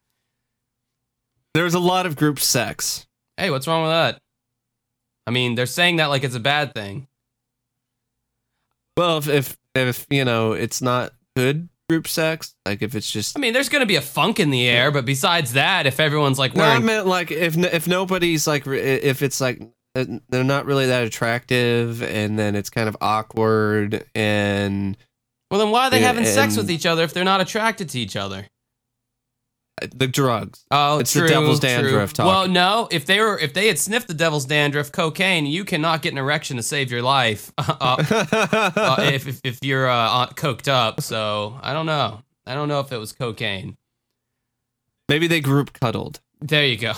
[1.56, 3.08] there was a lot of group sex.
[3.36, 4.20] Hey, what's wrong with that?
[5.26, 7.08] I mean, they're saying that like it's a bad thing.
[8.98, 13.38] Well, if, if, if you know, it's not good group sex, like if it's just
[13.38, 16.40] I mean, there's gonna be a funk in the air, but besides that, if everyone's
[16.40, 19.62] like No, I wearing meant like if if nobody's like re- if it's like
[19.96, 24.98] uh, they're not really that attractive, and then it's kind of awkward, and
[25.50, 28.00] well, then why are they having sex with each other if they're not attracted to
[28.00, 28.48] each other?
[29.82, 30.66] Uh, the drugs.
[30.72, 31.70] Oh, It's the true, devil's true.
[31.70, 32.26] dandruff talk.
[32.26, 36.02] Well, no, if they were if they had sniffed the devil's dandruff cocaine, you cannot
[36.02, 37.52] get an erection to save your life.
[37.58, 41.02] uh, uh, if, if if you're uh, uh, coked up.
[41.02, 42.22] So I don't know.
[42.46, 43.78] I don't know if it was cocaine.
[45.10, 46.20] Maybe they group cuddled.
[46.42, 46.94] There you go.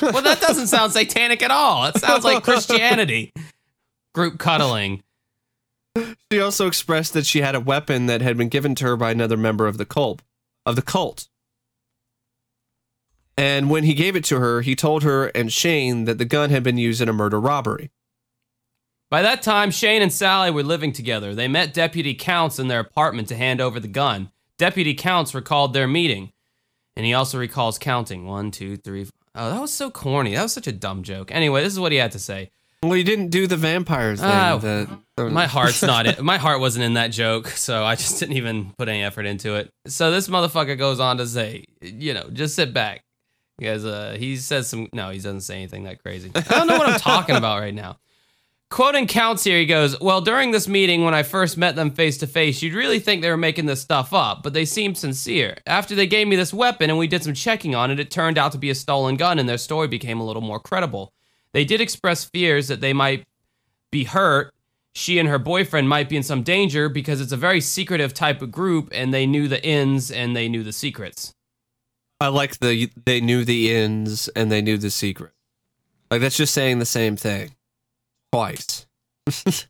[0.00, 1.86] well, that doesn't sound satanic at all.
[1.86, 3.32] It sounds like Christianity.
[4.14, 5.02] Group cuddling.
[6.30, 9.10] She also expressed that she had a weapon that had been given to her by
[9.10, 10.22] another member of the cult.
[10.66, 11.28] Of the cult.
[13.36, 16.50] And when he gave it to her, he told her and Shane that the gun
[16.50, 17.90] had been used in a murder robbery.
[19.10, 21.34] By that time, Shane and Sally were living together.
[21.34, 24.30] They met Deputy Counts in their apartment to hand over the gun.
[24.58, 26.32] Deputy Counts recalled their meeting,
[26.96, 29.06] and he also recalls counting one, two, three.
[29.34, 30.34] Oh, that was so corny.
[30.34, 31.32] That was such a dumb joke.
[31.32, 32.50] Anyway, this is what he had to say.
[32.82, 34.30] Well, you didn't do the vampires thing.
[34.30, 37.94] Oh, the, the- My heart's not in, my heart wasn't in that joke, so I
[37.96, 39.70] just didn't even put any effort into it.
[39.86, 43.02] So this motherfucker goes on to say, you know, just sit back.
[43.58, 46.30] Because uh, he says some no, he doesn't say anything that crazy.
[46.34, 47.98] I don't know what I'm talking about right now.
[48.74, 52.18] Quoting counts here, he goes, Well, during this meeting, when I first met them face
[52.18, 55.58] to face, you'd really think they were making this stuff up, but they seemed sincere.
[55.64, 58.36] After they gave me this weapon and we did some checking on it, it turned
[58.36, 61.12] out to be a stolen gun and their story became a little more credible.
[61.52, 63.24] They did express fears that they might
[63.92, 64.52] be hurt.
[64.92, 68.42] She and her boyfriend might be in some danger because it's a very secretive type
[68.42, 71.32] of group and they knew the ins and they knew the secrets.
[72.20, 75.32] I like the they knew the ins and they knew the secret.
[76.10, 77.54] Like that's just saying the same thing
[78.32, 78.86] twice.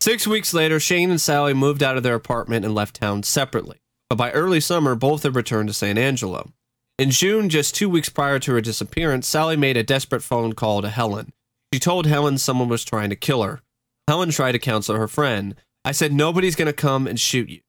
[0.00, 3.78] Six weeks later, Shane and Sally moved out of their apartment and left town separately.
[4.08, 6.52] But by early summer, both had returned to San Angelo.
[6.98, 10.82] In June, just two weeks prior to her disappearance, Sally made a desperate phone call
[10.82, 11.32] to Helen.
[11.72, 13.60] She told Helen someone was trying to kill her.
[14.06, 15.54] Helen tried to counsel her friend.
[15.84, 17.60] I said, Nobody's going to come and shoot you.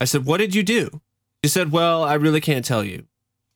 [0.00, 1.00] I said, What did you do?
[1.46, 3.04] She said, Well, I really can't tell you.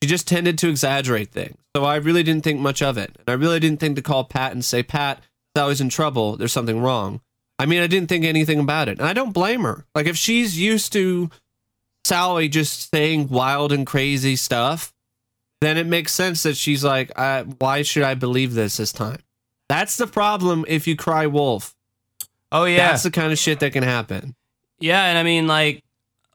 [0.00, 1.56] She just tended to exaggerate things.
[1.74, 3.16] So I really didn't think much of it.
[3.18, 5.20] And I really didn't think to call Pat and say, Pat,
[5.56, 6.36] Sally's in trouble.
[6.36, 7.20] There's something wrong.
[7.58, 9.00] I mean, I didn't think anything about it.
[9.00, 9.86] And I don't blame her.
[9.92, 11.30] Like, if she's used to
[12.04, 14.94] Sally just saying wild and crazy stuff,
[15.60, 19.18] then it makes sense that she's like, I, why should I believe this this time?
[19.68, 21.74] That's the problem if you cry wolf.
[22.52, 22.90] Oh yeah.
[22.90, 24.36] That's the kind of shit that can happen.
[24.78, 25.82] Yeah, and I mean, like,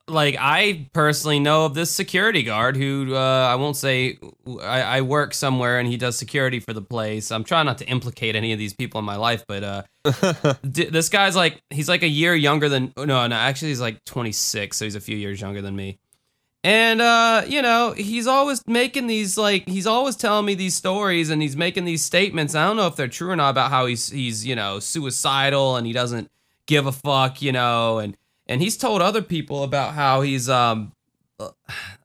[0.07, 4.19] like I personally know of this security guard who uh, I won't say
[4.61, 7.31] I, I work somewhere and he does security for the place.
[7.31, 9.83] I'm trying not to implicate any of these people in my life, but uh,
[10.69, 14.03] d- this guy's like he's like a year younger than no, no, actually he's like
[14.05, 15.99] 26, so he's a few years younger than me.
[16.63, 21.29] And uh, you know, he's always making these like he's always telling me these stories
[21.29, 22.53] and he's making these statements.
[22.53, 25.77] I don't know if they're true or not about how he's he's, you know, suicidal
[25.77, 26.29] and he doesn't
[26.67, 30.91] give a fuck, you know, and and he's told other people about how he's um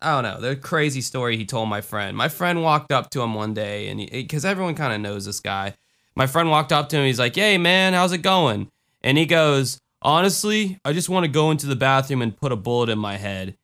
[0.02, 2.16] I don't know, the crazy story he told my friend.
[2.16, 5.40] My friend walked up to him one day and because everyone kind of knows this
[5.40, 5.74] guy.
[6.16, 8.68] My friend walked up to him, he's like, "Hey man, how's it going?"
[9.02, 12.56] And he goes, "Honestly, I just want to go into the bathroom and put a
[12.56, 13.56] bullet in my head."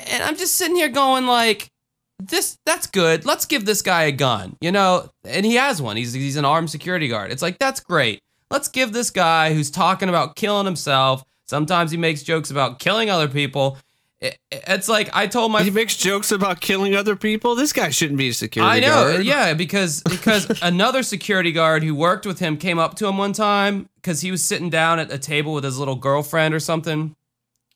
[0.00, 1.70] And I'm just sitting here going like
[2.18, 3.24] this that's good.
[3.24, 4.56] Let's give this guy a gun.
[4.60, 5.96] You know, and he has one.
[5.96, 7.30] He's he's an armed security guard.
[7.30, 8.20] It's like that's great.
[8.50, 11.24] Let's give this guy who's talking about killing himself.
[11.46, 13.78] Sometimes he makes jokes about killing other people.
[14.20, 17.54] It, it's like I told my He makes jokes about killing other people.
[17.54, 18.84] This guy shouldn't be a security guard.
[18.84, 19.26] I know, guard.
[19.26, 23.32] yeah, because because another security guard who worked with him came up to him one
[23.32, 27.14] time because he was sitting down at a table with his little girlfriend or something,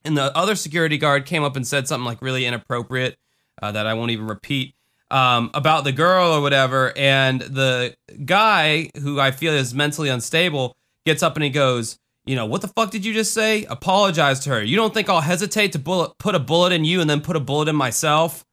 [0.04, 3.18] and the other security guard came up and said something like really inappropriate
[3.62, 4.74] uh, that I won't even repeat
[5.10, 10.74] um, about the girl or whatever, and the guy who I feel is mentally unstable
[11.04, 11.98] gets up and he goes.
[12.30, 13.64] You know, what the fuck did you just say?
[13.64, 14.62] Apologize to her.
[14.62, 17.34] You don't think I'll hesitate to bullet, put a bullet in you and then put
[17.34, 18.44] a bullet in myself?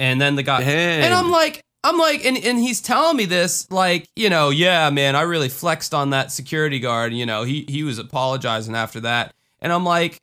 [0.00, 1.04] And then the guy, Dang.
[1.04, 4.90] and I'm like, I'm like, and, and he's telling me this, like, you know, yeah,
[4.90, 7.12] man, I really flexed on that security guard.
[7.12, 10.18] You know, he he was apologizing after that, and I'm like,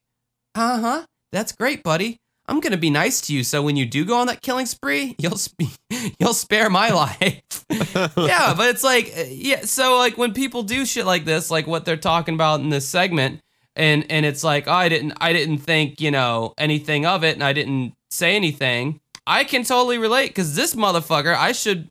[0.56, 2.18] uh huh, that's great, buddy.
[2.52, 5.16] I'm gonna be nice to you, so when you do go on that killing spree,
[5.18, 5.72] you'll sp-
[6.20, 7.66] you'll spare my life.
[8.18, 11.66] yeah, but it's like, uh, yeah, so like when people do shit like this, like
[11.66, 13.40] what they're talking about in this segment,
[13.78, 17.36] and and it's like, oh, I didn't I didn't think you know anything of it,
[17.36, 19.00] and I didn't say anything.
[19.26, 21.88] I can totally relate because this motherfucker, I should,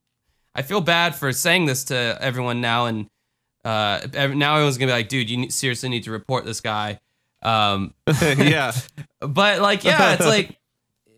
[0.55, 3.07] I feel bad for saying this to everyone now, and
[3.65, 7.01] uh, now everyone's gonna be like, dude, you seriously need to report this guy.
[7.43, 8.73] Um, yeah.
[9.21, 10.57] but like, yeah, it's like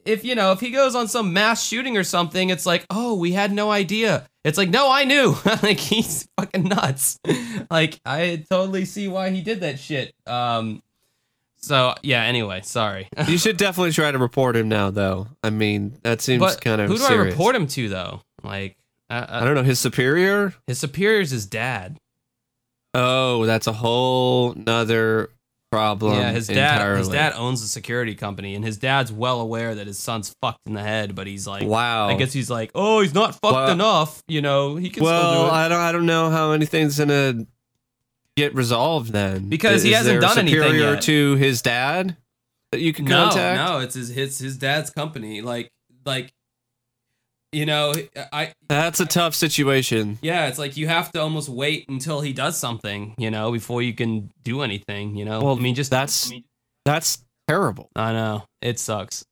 [0.04, 3.14] if you know if he goes on some mass shooting or something, it's like, oh,
[3.14, 4.28] we had no idea.
[4.44, 5.36] It's like, no, I knew.
[5.62, 7.18] like he's fucking nuts.
[7.70, 10.14] like I totally see why he did that shit.
[10.26, 10.82] Um,
[11.56, 12.22] so yeah.
[12.22, 13.08] Anyway, sorry.
[13.26, 15.28] You should definitely try to report him now, though.
[15.42, 18.22] I mean, that seems but kind of who do I report him to though?
[18.42, 18.76] Like,
[19.08, 19.62] I uh, don't know.
[19.62, 20.54] His superior?
[20.66, 21.98] his superior's his dad.
[22.94, 25.30] Oh, that's a whole nother
[25.72, 26.18] problem.
[26.18, 26.74] yeah, his dad.
[26.74, 26.98] entirely.
[26.98, 30.60] His dad owns a security company, and his dad's well aware that his son's fucked
[30.66, 31.14] in the head.
[31.14, 32.08] But he's like, Wow.
[32.08, 34.22] I guess he's like, oh, he's not fucked Well- enough.
[34.28, 35.52] You know, he can still well, do it.
[35.52, 35.80] I don't.
[35.80, 37.46] I don't know how anything's gonna
[38.36, 39.48] get resolved then.
[39.48, 41.02] Because he hasn't done anything superior yet.
[41.02, 42.16] to his dad
[42.70, 43.70] that you can no, contact.
[43.70, 45.42] no, it's his, his his dad's company.
[45.42, 45.70] Like,
[46.04, 46.32] like,
[47.52, 47.92] you know,
[48.32, 50.18] I That's a tough situation.
[50.22, 53.82] yeah, it's like you have to almost wait until he does something, you know, before
[53.82, 55.16] you can do anything.
[55.16, 56.32] You know, Well, I mean, just that's-
[56.84, 57.90] That's terrible.
[57.94, 59.24] I know it sucks.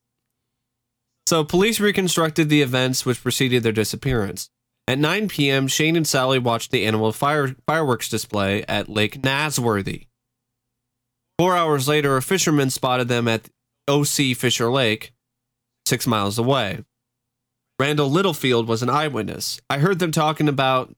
[1.26, 4.48] So police reconstructed the events which preceded their disappearance.
[4.88, 10.06] At 9 p.m., Shane and Sally watched the annual fire, fireworks display at Lake Nasworthy.
[11.38, 13.48] Four hours later, a fisherman spotted them at
[13.88, 15.12] OC Fisher Lake,
[15.86, 16.84] six miles away.
[17.80, 19.58] Randall Littlefield was an eyewitness.
[19.70, 20.94] I heard them talking about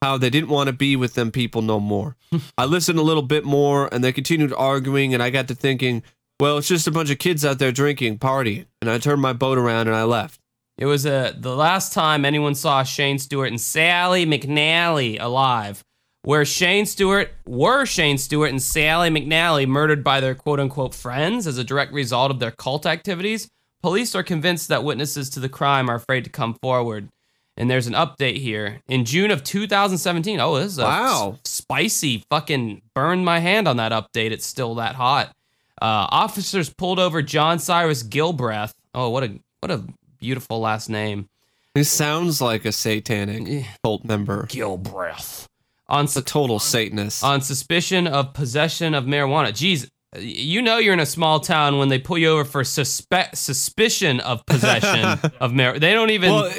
[0.00, 2.16] how they didn't want to be with them people no more.
[2.56, 6.04] I listened a little bit more, and they continued arguing, and I got to thinking,
[6.38, 8.66] well, it's just a bunch of kids out there drinking, partying.
[8.80, 10.38] And I turned my boat around and I left.
[10.78, 15.82] It was uh, the last time anyone saw Shane Stewart and Sally McNally alive,
[16.22, 21.48] where Shane Stewart were Shane Stewart and Sally McNally murdered by their quote unquote friends
[21.48, 23.48] as a direct result of their cult activities.
[23.82, 27.08] Police are convinced that witnesses to the crime are afraid to come forward.
[27.56, 28.80] And there's an update here.
[28.88, 31.38] In June of 2017, oh, this is a Wow.
[31.44, 34.30] s- spicy fucking burned my hand on that update.
[34.30, 35.34] It's still that hot.
[35.82, 38.72] Uh, officers pulled over John Cyrus Gilbreth.
[38.94, 39.82] Oh, what a what a
[40.20, 41.28] beautiful last name.
[41.74, 44.46] He sounds like a satanic cult member.
[44.46, 45.46] Gilbreth.
[45.88, 47.22] On It's a total Satanist.
[47.24, 49.48] on suspicion of possession of marijuana.
[49.48, 49.88] Jeez,
[50.18, 54.20] you know you're in a small town when they pull you over for suspect suspicion
[54.20, 55.04] of possession
[55.40, 55.80] of marijuana.
[55.80, 56.32] They don't even.
[56.32, 56.52] well,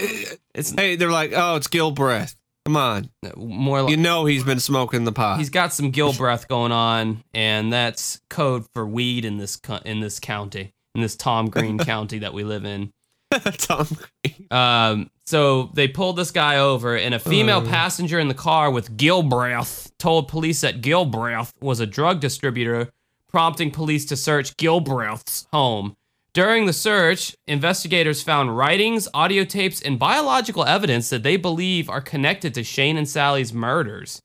[0.56, 2.36] it's hey, they're like, oh, it's Gilbreth.
[2.66, 3.10] Come on.
[3.36, 5.40] more like You know he's been smoking the pot.
[5.40, 9.80] he's got some gill breath going on, and that's code for weed in this co-
[9.84, 12.92] in this county, in this Tom Green county that we live in.
[13.32, 13.88] Tom
[14.24, 14.48] Green.
[14.52, 17.70] Um, so they pulled this guy over, and a female Uh.
[17.70, 22.92] passenger in the car with Gilbreth told police that Gilbreth was a drug distributor,
[23.32, 25.96] prompting police to search Gilbreth's home.
[26.34, 32.00] During the search, investigators found writings, audio tapes, and biological evidence that they believe are
[32.00, 34.22] connected to Shane and Sally's murders.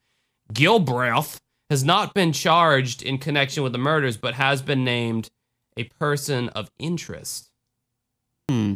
[0.53, 1.38] Gilbreth
[1.69, 5.31] has not been charged in connection with the murders, but has been named
[5.77, 7.51] a person of interest.
[8.49, 8.75] Hmm.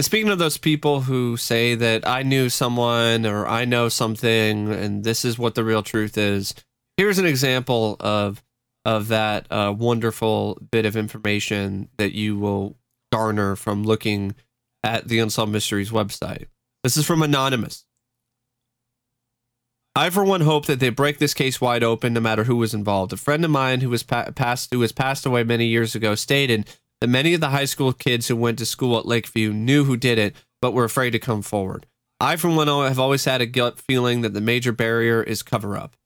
[0.00, 5.04] Speaking of those people who say that I knew someone or I know something and
[5.04, 6.54] this is what the real truth is,
[6.96, 8.42] here's an example of
[8.84, 12.76] of that uh, wonderful bit of information that you will
[13.10, 14.34] garner from looking
[14.82, 16.46] at the Unsolved Mysteries website.
[16.82, 17.86] This is from Anonymous.
[19.96, 22.74] I, for one, hope that they break this case wide open, no matter who was
[22.74, 23.12] involved.
[23.12, 26.16] A friend of mine who was pa- passed, who was passed away many years ago,
[26.16, 26.68] stated
[27.00, 29.96] that many of the high school kids who went to school at Lakeview knew who
[29.96, 31.86] did it, but were afraid to come forward.
[32.20, 35.76] I, for one, have always had a gut feeling that the major barrier is cover
[35.76, 35.96] up.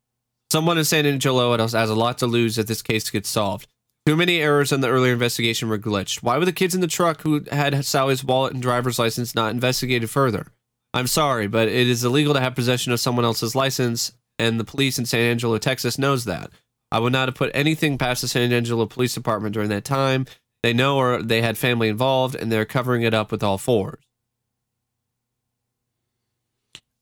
[0.51, 3.67] Someone in San Angelo has a lot to lose if this case gets solved.
[4.07, 6.23] Too many errors in the earlier investigation were glitched.
[6.23, 9.51] Why were the kids in the truck who had Sally's wallet and driver's license not
[9.51, 10.47] investigated further?
[10.91, 14.63] I'm sorry, but it is illegal to have possession of someone else's license, and the
[14.63, 16.49] police in San Angelo, Texas knows that.
[16.91, 20.25] I would not have put anything past the San Angelo Police Department during that time.
[20.63, 23.99] They know or they had family involved, and they're covering it up with all fours.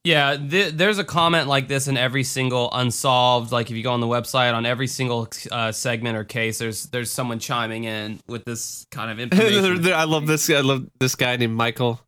[0.08, 3.52] Yeah, th- there's a comment like this in every single unsolved.
[3.52, 6.86] Like if you go on the website on every single uh, segment or case, there's
[6.86, 9.93] there's someone chiming in with this kind of information.
[9.93, 10.50] I love this.
[10.50, 12.00] I love this guy named Michael.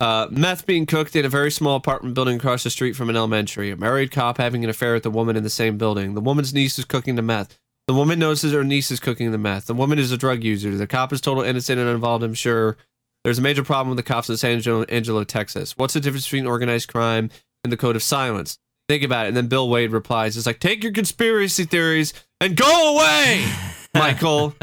[0.00, 3.16] Uh, meth being cooked in a very small apartment building across the street from an
[3.16, 3.70] elementary.
[3.70, 6.12] A married cop having an affair with a woman in the same building.
[6.12, 7.58] The woman's niece is cooking the meth.
[7.86, 9.64] The woman notices her niece is cooking the meth.
[9.64, 10.76] The woman is a drug user.
[10.76, 12.76] The cop is total innocent and involved, I'm sure.
[13.24, 15.78] There's a major problem with the cops in San Angelo, Angelo, Texas.
[15.78, 17.30] What's the difference between organized crime
[17.64, 18.58] and the code of silence?
[18.86, 19.28] Think about it.
[19.28, 23.50] And then Bill Wade replies, It's like, take your conspiracy theories and go away,
[23.94, 24.54] Michael.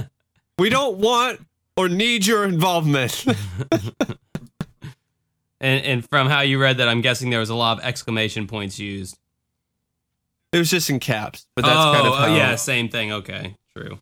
[0.60, 1.42] we don't want
[1.76, 3.26] or need your involvement.
[5.60, 8.46] and and from how you read that, I'm guessing there was a lot of exclamation
[8.46, 9.18] points used.
[10.54, 12.36] it was just in caps, but that's oh, kind of oh, how.
[12.36, 13.12] yeah, same thing.
[13.12, 14.00] Okay, true.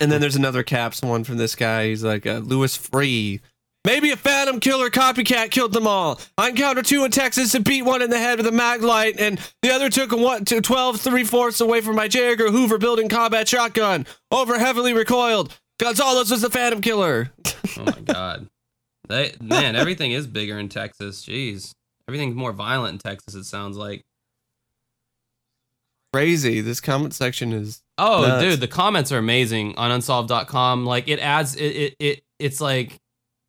[0.00, 1.88] And then there's another caps one from this guy.
[1.88, 3.40] He's like, uh, Lewis Free.
[3.86, 6.20] Maybe a phantom killer copycat killed them all.
[6.36, 9.20] I encountered two in Texas and beat one in the head with a mag light,
[9.20, 12.32] and the other took a one to 12 three fourths away from my J.
[12.32, 14.04] Edgar Hoover building combat shotgun.
[14.32, 15.56] Over heavily recoiled.
[15.78, 17.30] Gonzalez was the phantom killer.
[17.78, 18.48] Oh my god,
[19.08, 21.24] they man, everything is bigger in Texas.
[21.24, 21.70] Jeez,
[22.08, 23.36] everything's more violent in Texas.
[23.36, 24.02] It sounds like.
[26.12, 26.60] Crazy.
[26.60, 27.82] This comment section is.
[27.98, 28.42] Oh, Nuts.
[28.42, 30.86] dude, the comments are amazing on unsolved.com.
[30.86, 32.98] Like it adds it, it it it's like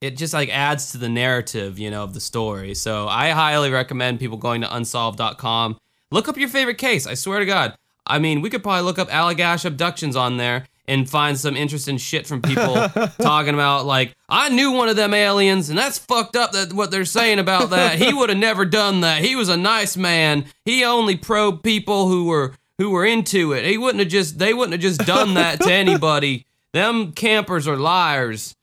[0.02, 2.74] it just like adds to the narrative, you know, of the story.
[2.76, 5.80] So I highly recommend people going to unsolved.com.
[6.12, 7.08] Look up your favorite case.
[7.08, 7.74] I swear to God.
[8.06, 11.98] I mean, we could probably look up Allagash abductions on there and find some interesting
[11.98, 12.76] shit from people
[13.22, 16.92] talking about like I knew one of them aliens and that's fucked up that what
[16.92, 17.98] they're saying about that.
[18.00, 19.22] He would have never done that.
[19.24, 20.46] He was a nice man.
[20.64, 23.66] He only probed people who were who were into it.
[23.66, 26.46] He wouldn't have just they wouldn't have just done that to anybody.
[26.72, 28.56] them campers are liars.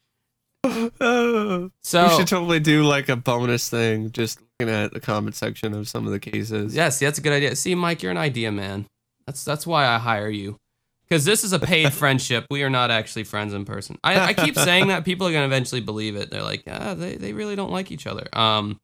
[1.82, 5.74] So we should totally do like a bonus thing, just looking at the comment section
[5.74, 6.74] of some of the cases.
[6.74, 7.54] yes, that's a good idea.
[7.56, 8.86] See, Mike, you're an idea man.
[9.26, 10.58] That's that's why I hire you.
[11.06, 12.46] Because this is a paid friendship.
[12.50, 13.98] We are not actually friends in person.
[14.02, 15.04] I, I keep saying that.
[15.04, 16.30] People are gonna eventually believe it.
[16.30, 18.26] They're like, ah, they, they really don't like each other.
[18.32, 18.80] Um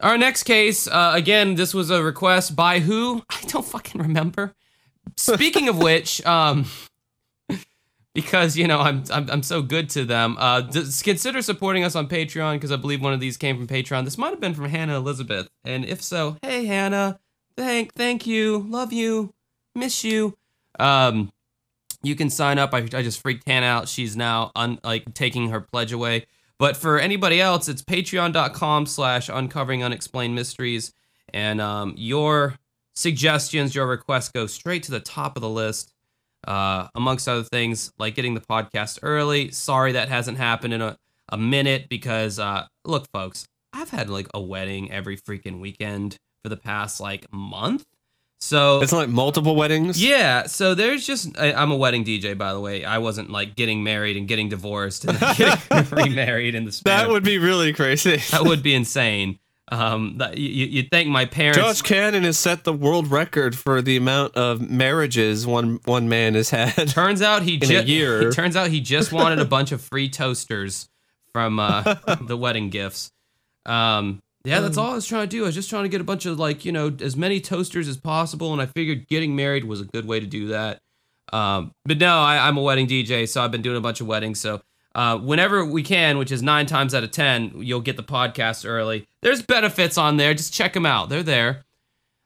[0.00, 3.22] our next case, uh, again, this was a request by who?
[3.30, 4.52] I don't fucking remember.
[5.16, 6.66] Speaking of which, um,
[8.14, 10.36] because you know I'm I'm, I'm so good to them.
[10.38, 13.66] Uh, just consider supporting us on Patreon because I believe one of these came from
[13.66, 14.04] Patreon.
[14.04, 17.18] This might have been from Hannah Elizabeth, and if so, hey Hannah,
[17.56, 19.32] thank thank you, love you,
[19.74, 20.36] miss you.
[20.78, 21.32] Um,
[22.02, 22.74] you can sign up.
[22.74, 23.88] I, I just freaked Hannah out.
[23.88, 26.26] She's now un, like taking her pledge away.
[26.58, 30.92] But for anybody else, it's patreon.com slash uncovering unexplained mysteries.
[31.32, 32.58] And um, your
[32.94, 35.91] suggestions, your requests go straight to the top of the list.
[36.46, 39.50] Uh, amongst other things, like getting the podcast early.
[39.50, 40.96] Sorry that hasn't happened in a,
[41.30, 46.48] a minute because, uh, look, folks, I've had like a wedding every freaking weekend for
[46.48, 47.84] the past like month.
[48.40, 50.02] So It's like multiple weddings.
[50.02, 52.84] yeah, so there's just I, I'm a wedding DJ by the way.
[52.84, 56.98] I wasn't like getting married and getting divorced and getting remarried in the span.
[57.04, 58.16] That would be really crazy.
[58.32, 59.38] that would be insane.
[59.72, 61.58] Um, that, you, you- you'd think my parents.
[61.58, 66.34] Josh Cannon has set the world record for the amount of marriages one one man
[66.34, 66.88] has had.
[66.88, 68.32] turns out he in a just.
[68.34, 70.88] Turns out he just wanted a bunch of free toasters
[71.32, 71.82] from uh,
[72.20, 73.10] the wedding gifts.
[73.64, 75.44] Um, yeah, that's all I was trying to do.
[75.44, 77.88] I was just trying to get a bunch of like you know as many toasters
[77.88, 80.80] as possible, and I figured getting married was a good way to do that.
[81.32, 84.06] Um, but no, I, I'm a wedding DJ, so I've been doing a bunch of
[84.06, 84.38] weddings.
[84.40, 84.60] So
[84.94, 88.68] uh, whenever we can, which is nine times out of ten, you'll get the podcast
[88.68, 89.06] early.
[89.22, 90.34] There's benefits on there.
[90.34, 91.08] Just check them out.
[91.08, 91.64] They're there.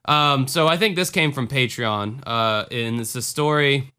[0.06, 3.92] Um, so I think this came from Patreon, uh, and it's a story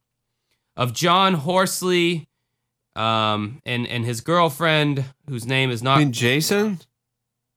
[0.78, 2.28] of John Horsley,
[2.95, 5.99] um, and and his girlfriend, whose name is not.
[5.99, 6.80] mean, Jason,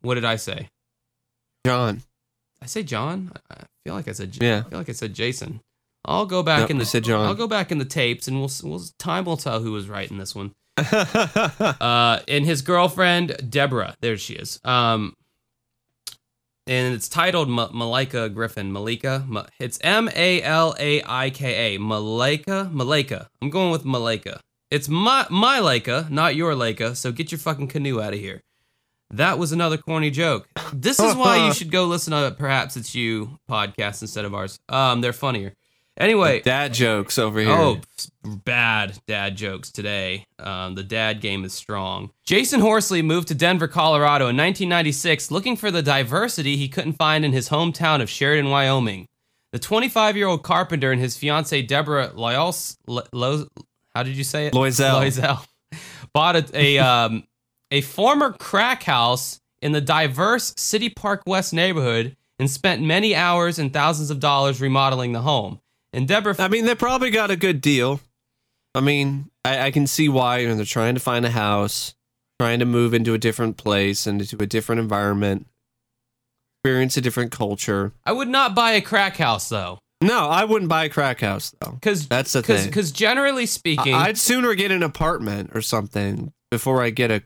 [0.03, 0.69] What did I say?
[1.67, 2.03] John.
[2.63, 3.33] I say John.
[3.51, 4.33] I feel like I said.
[4.33, 4.63] J- Yeah.
[4.67, 5.61] I feel like I said Jason.
[6.05, 6.87] I'll go back Nope, in you the.
[6.87, 7.27] said John.
[7.27, 10.11] I'll go back in the tapes, and we'll we'll time will tell who was right
[10.11, 10.53] in this one.
[11.81, 13.95] Uh, and his girlfriend Deborah.
[14.01, 14.61] There she is.
[14.65, 15.15] Um,
[16.67, 18.73] and it's titled Ma- Malika Griffin.
[18.73, 19.25] Malika.
[19.27, 21.79] Ma- it's M A L A I K A.
[21.79, 22.69] Malika.
[22.73, 23.29] Malika.
[23.43, 24.41] I'm going with Malika.
[24.71, 26.95] It's my my Leica, not your Leica.
[26.97, 28.41] So get your fucking canoe out of here.
[29.13, 30.49] That was another corny joke.
[30.73, 34.61] This is why you should go listen to Perhaps It's You podcast instead of ours.
[34.69, 35.55] Um, they're funnier.
[36.01, 37.51] Anyway, Dad jokes over here.
[37.51, 37.79] Oh,
[38.25, 40.25] bad dad jokes today.
[40.39, 42.11] Um, the dad game is strong.
[42.25, 47.23] Jason Horsley moved to Denver, Colorado in 1996 looking for the diversity he couldn't find
[47.23, 49.07] in his hometown of Sheridan, Wyoming.
[49.53, 53.47] The 25 year old carpenter and his fiancee Deborah Loyals, Lo, Lo-
[53.95, 54.55] how did you say it?
[54.55, 55.03] Loisel.
[55.03, 55.47] Loisel
[56.15, 57.25] bought a, a, um,
[57.71, 63.59] a former crack house in the diverse City Park West neighborhood and spent many hours
[63.59, 65.61] and thousands of dollars remodeling the home.
[65.93, 68.01] And Deborah I mean, they probably got a good deal.
[68.75, 71.95] I mean, I, I can see why you know, they're trying to find a house,
[72.39, 75.47] trying to move into a different place and into a different environment,
[76.63, 77.93] experience a different culture.
[78.05, 81.55] I would not buy a crack house though, No, I wouldn't buy a crack house
[81.61, 81.73] though.
[81.73, 82.67] because That's the thing.
[82.67, 87.23] because generally speaking, I- I'd sooner get an apartment or something before I get a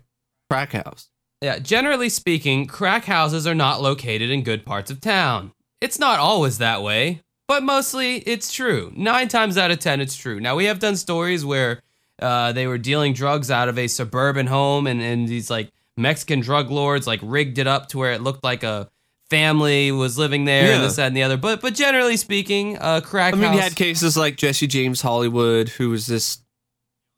[0.49, 1.11] crack house.
[1.43, 5.53] yeah, generally speaking, crack houses are not located in good parts of town.
[5.83, 8.93] It's not always that way, but mostly it's true.
[8.97, 10.41] Nine times out of ten, it's true.
[10.41, 11.81] Now we have done stories where
[12.21, 16.41] uh, they were dealing drugs out of a suburban home, and and these like Mexican
[16.41, 18.89] drug lords like rigged it up to where it looked like a
[19.31, 21.37] family was living there and this that and the other.
[21.37, 23.57] But but generally speaking, uh, crack I mean, house.
[23.57, 26.39] you had cases like Jesse James Hollywood, who was this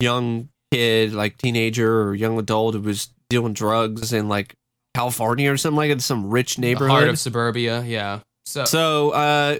[0.01, 4.55] young kid, like teenager or young adult, who was dealing drugs in like
[4.95, 6.91] California or something like that, some rich the neighborhood.
[6.91, 7.83] heart of suburbia.
[7.83, 8.21] Yeah.
[8.45, 9.59] So So uh,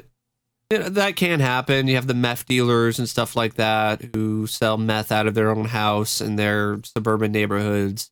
[0.71, 1.87] that can happen.
[1.87, 5.51] You have the meth dealers and stuff like that who sell meth out of their
[5.51, 8.11] own house in their suburban neighborhoods.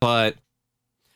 [0.00, 0.36] But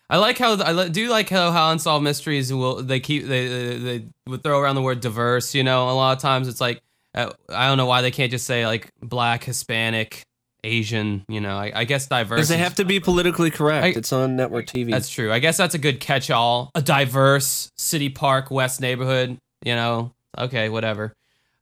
[0.09, 3.79] I like how I do like how how unsolved mysteries will they keep they they,
[3.79, 5.55] they would throw around the word diverse.
[5.55, 6.81] You know, a lot of times it's like
[7.14, 10.23] uh, I don't know why they can't just say like black, Hispanic,
[10.64, 11.25] Asian.
[11.29, 12.37] You know, I, I guess diverse.
[12.39, 13.85] because they have to be politically correct.
[13.85, 14.91] I- it's on network TV.
[14.91, 15.31] That's true.
[15.31, 16.70] I guess that's a good catch-all.
[16.75, 19.37] A diverse City Park West neighborhood.
[19.64, 21.14] You know, okay, whatever.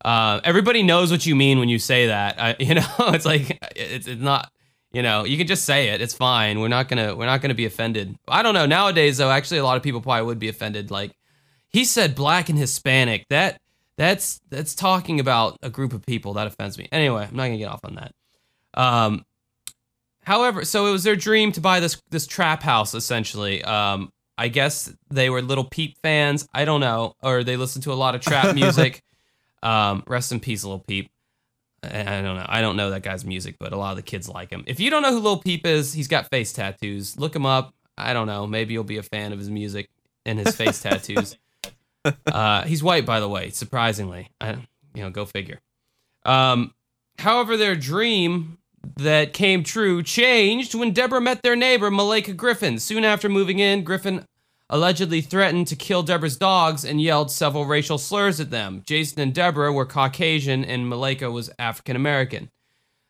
[0.04, 2.40] Uh, everybody knows what you mean when you say that.
[2.40, 4.50] I, you know, it's like it's, it's not.
[4.92, 6.00] You know, you can just say it.
[6.00, 6.58] It's fine.
[6.58, 8.16] We're not gonna we're not gonna be offended.
[8.26, 8.66] I don't know.
[8.66, 10.90] Nowadays, though, actually, a lot of people probably would be offended.
[10.90, 11.12] Like
[11.68, 13.24] he said, black and Hispanic.
[13.28, 13.60] That
[13.96, 16.32] that's that's talking about a group of people.
[16.32, 16.88] That offends me.
[16.90, 18.14] Anyway, I'm not gonna get off on that.
[18.74, 19.24] Um,
[20.24, 23.62] however, so it was their dream to buy this this trap house essentially.
[23.62, 24.10] Um,
[24.41, 26.49] I guess they were Lil Peep fans.
[26.55, 29.03] I don't know, or they listened to a lot of trap music.
[29.62, 31.11] um, rest in peace, Lil Peep.
[31.82, 32.47] I don't know.
[32.49, 34.64] I don't know that guy's music, but a lot of the kids like him.
[34.66, 37.18] If you don't know who Lil Peep is, he's got face tattoos.
[37.18, 37.74] Look him up.
[37.99, 38.47] I don't know.
[38.47, 39.91] Maybe you'll be a fan of his music
[40.24, 41.36] and his face tattoos.
[42.26, 44.30] Uh, he's white, by the way, surprisingly.
[44.41, 44.53] I,
[44.95, 45.61] you know, go figure.
[46.24, 46.72] Um,
[47.18, 48.57] however, their dream
[48.97, 52.78] that came true changed when Deborah met their neighbor, Malika Griffin.
[52.78, 54.24] Soon after moving in, Griffin
[54.70, 58.82] allegedly threatened to kill Deborah's dogs and yelled several racial slurs at them.
[58.86, 62.48] Jason and Deborah were Caucasian and Malika was African American.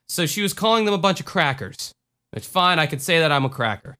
[0.08, 1.92] So she was calling them a bunch of crackers.
[2.32, 3.96] It's fine, I could say that I'm a cracker.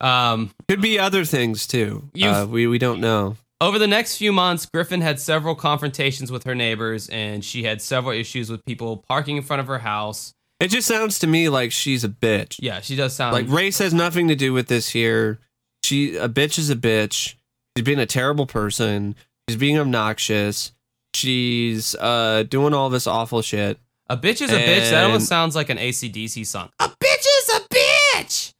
[0.00, 2.08] Um, Could be other things too.
[2.20, 3.36] Uh, we we don't know.
[3.60, 7.80] over the next few months, Griffin had several confrontations with her neighbors, and she had
[7.80, 10.32] several issues with people parking in front of her house.
[10.60, 12.56] It just sounds to me like she's a bitch.
[12.60, 15.38] Yeah, she does sound Like race has nothing to do with this here.
[15.84, 17.34] She a bitch is a bitch.
[17.76, 19.14] She's being a terrible person.
[19.48, 20.72] She's being obnoxious.
[21.12, 23.78] She's uh doing all this awful shit.
[24.08, 24.90] a bitch is a bitch.
[24.90, 26.70] That almost sounds like an ACDC song.
[26.80, 28.52] A bitch is a bitch.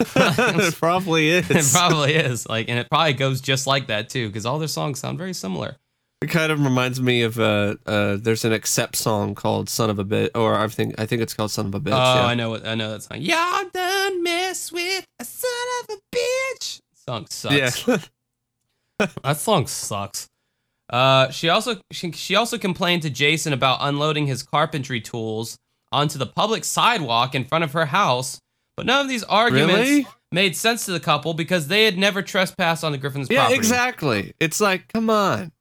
[0.00, 1.50] it probably is.
[1.50, 4.66] It probably is like, and it probably goes just like that too, because all their
[4.66, 5.76] songs sound very similar.
[6.22, 9.98] It kind of reminds me of uh uh there's an Accept song called Son of
[9.98, 11.92] a Bitch or I think I think it's called Son of a Bitch.
[11.92, 12.26] oh, yeah.
[12.26, 13.20] I know I know that song.
[13.20, 15.50] Y'all done mess with a son
[15.82, 16.80] of a bitch.
[16.94, 17.86] Song sucks.
[17.86, 17.98] Yeah.
[19.24, 20.28] That song sucks.
[20.90, 25.56] Uh, she also she, she also complained to Jason about unloading his carpentry tools
[25.90, 28.40] onto the public sidewalk in front of her house,
[28.76, 30.06] but none of these arguments Really?
[30.32, 33.54] made sense to the couple because they had never trespassed on the Griffin's yeah, property.
[33.54, 34.32] Yeah, exactly.
[34.38, 35.52] It's like, come on.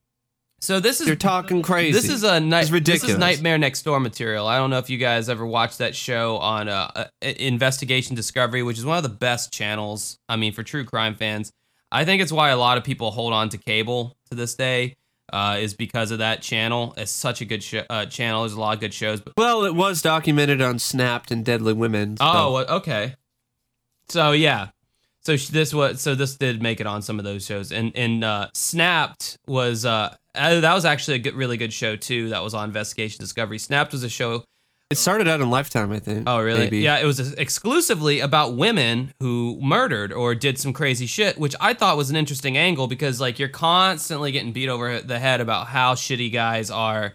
[0.62, 1.94] So this is You're talking crazy.
[1.94, 2.70] This is a night.
[2.70, 4.46] This is Nightmare Next Door material.
[4.46, 8.62] I don't know if you guys ever watched that show on uh, uh, Investigation Discovery,
[8.64, 10.20] which is one of the best channels.
[10.28, 11.52] I mean, for true crime fans,
[11.92, 14.96] I think it's why a lot of people hold on to cable to this day.
[15.32, 16.92] Uh, is because of that channel.
[16.98, 18.42] It's such a good sh- uh, channel.
[18.42, 19.22] There's a lot of good shows.
[19.22, 22.18] But Well, it was documented on Snapped and Deadly Women.
[22.18, 23.14] so- oh, okay.
[24.08, 24.70] So yeah,
[25.22, 28.24] so this was so this did make it on some of those shows, and and
[28.24, 32.30] uh, Snapped was uh uh, that was actually a good, really good show too.
[32.30, 33.60] That was on Investigation Discovery.
[33.60, 34.44] Snapped was a show
[34.92, 36.24] it started out in Lifetime, I think.
[36.26, 36.62] Oh, really?
[36.62, 36.80] Maybe.
[36.80, 41.76] Yeah, it was exclusively about women who murdered or did some crazy shit, which I
[41.76, 45.68] thought was an interesting angle because, like, you're constantly getting beat over the head about
[45.68, 47.14] how shitty guys are.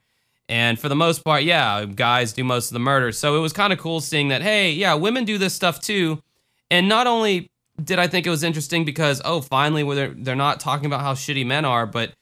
[0.49, 3.11] And for the most part, yeah, guys do most of the murder.
[3.11, 6.23] So it was kind of cool seeing that, hey, yeah, women do this stuff too.
[6.71, 7.51] And not only
[7.83, 11.15] did I think it was interesting because, oh, finally, they're, they're not talking about how
[11.15, 12.13] shitty men are, but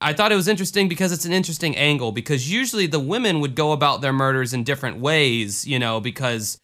[0.00, 3.54] I thought it was interesting because it's an interesting angle because usually the women would
[3.54, 6.60] go about their murders in different ways, you know, because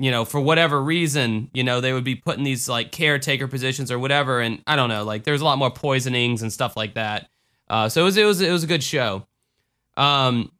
[0.00, 3.48] you know, for whatever reason, you know, they would be put in these like caretaker
[3.48, 6.76] positions or whatever and I don't know, like there's a lot more poisonings and stuff
[6.76, 7.28] like that.
[7.68, 9.26] Uh, so it was it was it was a good show.
[9.96, 10.52] Um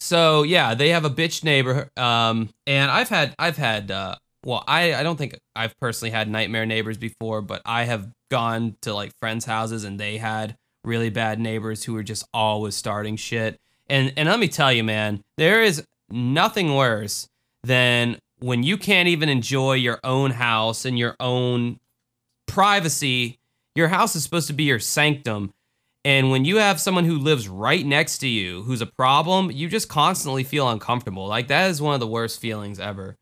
[0.00, 4.62] so yeah, they have a bitch neighbor um and I've had I've had uh well,
[4.66, 8.94] I, I don't think I've personally had nightmare neighbors before, but I have gone to
[8.94, 13.58] like friends' houses and they had really bad neighbors who were just always starting shit.
[13.88, 17.28] And and let me tell you, man, there is nothing worse
[17.62, 21.78] than when you can't even enjoy your own house and your own
[22.46, 23.38] privacy.
[23.74, 25.52] Your house is supposed to be your sanctum.
[26.04, 29.68] And when you have someone who lives right next to you who's a problem, you
[29.68, 31.26] just constantly feel uncomfortable.
[31.26, 33.16] Like that is one of the worst feelings ever.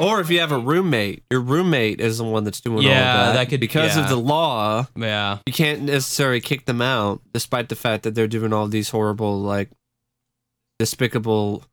[0.00, 2.98] Or if you have a roommate, your roommate is the one that's doing all Yeah,
[2.98, 3.32] of that.
[3.40, 4.04] that could- because yeah.
[4.04, 5.38] of the law, Yeah.
[5.46, 9.40] you can't necessarily kick them out, despite the fact that they're doing all these horrible,
[9.40, 9.70] like,
[10.78, 11.64] despicable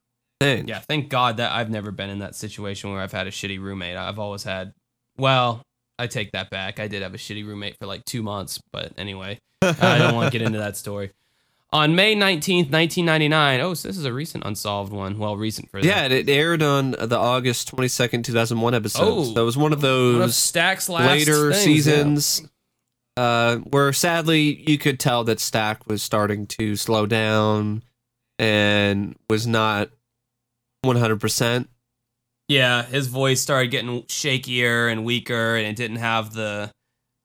[0.42, 0.68] things.
[0.68, 3.60] Yeah, thank God that I've never been in that situation where I've had a shitty
[3.60, 3.96] roommate.
[3.96, 4.74] I've always had,
[5.18, 5.62] well,
[6.00, 6.80] I take that back.
[6.80, 10.32] I did have a shitty roommate for like two months, but anyway, I don't want
[10.32, 11.12] to get into that story.
[11.76, 15.20] On May 19th, 1999, oh, so this is a recent unsolved one.
[15.20, 19.02] Well, recent for Yeah, it aired on the August twenty second, two thousand one episode.
[19.04, 19.24] Oh.
[19.26, 19.88] so it was one of that.
[19.88, 22.48] One of those Stack's last later things, seasons,
[23.18, 27.84] uh, where sadly you could tell that Stack was starting to slow down
[28.40, 29.90] and was not
[30.82, 31.70] one hundred percent.
[32.48, 36.72] Yeah, his voice started getting shakier and weaker, and it didn't have the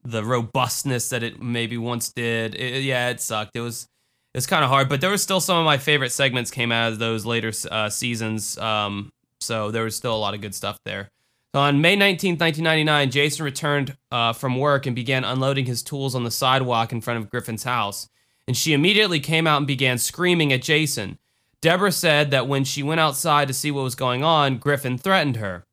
[0.03, 2.57] the robustness that it maybe once did.
[2.57, 3.55] It- yeah, it sucked.
[3.55, 3.86] It was
[4.33, 6.70] it was kind of hard, but there were still some of my favorite segments came
[6.70, 8.57] out of those later uh, seasons.
[8.59, 11.11] Um, so there was still a lot of good stuff there.
[11.53, 16.14] So on May 19th, 1999, Jason returned uh, from work and began unloading his tools
[16.14, 18.09] on the sidewalk in front of Griffin's house.
[18.47, 21.18] And she immediately came out and began screaming at Jason.
[21.61, 25.37] Deborah said that when she went outside to see what was going on, Griffin threatened
[25.37, 25.66] her.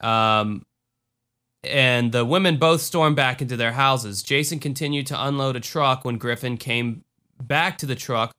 [0.00, 0.64] Um,
[1.62, 4.22] and the women both stormed back into their houses.
[4.22, 7.04] Jason continued to unload a truck when Griffin came
[7.46, 8.32] back to the truck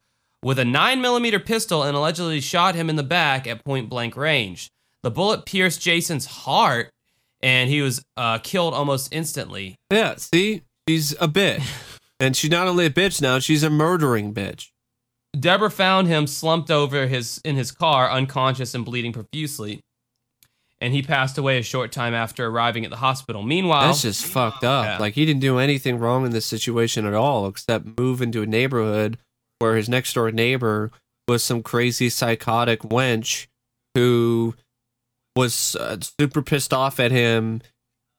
[0.43, 4.69] with a 9mm pistol and allegedly shot him in the back at point blank range.
[5.03, 6.89] The bullet pierced Jason's heart
[7.41, 9.75] and he was uh, killed almost instantly.
[9.91, 10.63] Yeah, see?
[10.87, 11.63] She's a bitch.
[12.19, 14.69] and she's not only a bitch now, she's a murdering bitch.
[15.39, 19.81] Deborah found him slumped over his in his car, unconscious and bleeding profusely.
[20.81, 23.41] And he passed away a short time after arriving at the hospital.
[23.43, 24.85] Meanwhile, that's just fucked up.
[24.85, 24.97] Yeah.
[24.97, 28.45] Like he didn't do anything wrong in this situation at all, except move into a
[28.45, 29.17] neighborhood
[29.59, 30.91] where his next door neighbor
[31.27, 33.47] was some crazy psychotic wench
[33.95, 34.53] who
[35.35, 37.61] was uh, super pissed off at him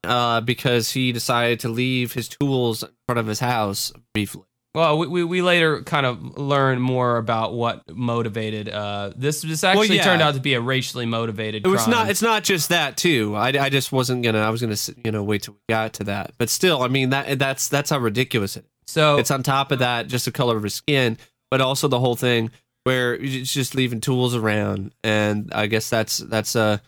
[0.03, 4.46] uh, because he decided to leave his tools in front of his house briefly.
[4.77, 9.41] Well, we, we, we later kind of learned more about what motivated uh, this.
[9.41, 10.03] This actually yeah.
[10.03, 11.65] turned out to be a racially motivated.
[11.65, 11.91] It was crime.
[11.91, 12.09] not.
[12.11, 13.35] It's not just that too.
[13.35, 14.37] I, I just wasn't gonna.
[14.37, 16.33] I was gonna you know wait till we got to that.
[16.37, 18.69] But still, I mean that that's that's how ridiculous it is.
[18.85, 21.17] so It's on top of that, just the color of his skin,
[21.49, 22.51] but also the whole thing
[22.83, 26.83] where it's just leaving tools around, and I guess that's that's a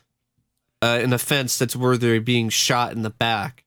[0.83, 3.65] uh, an offense that's worthy of being shot in the back,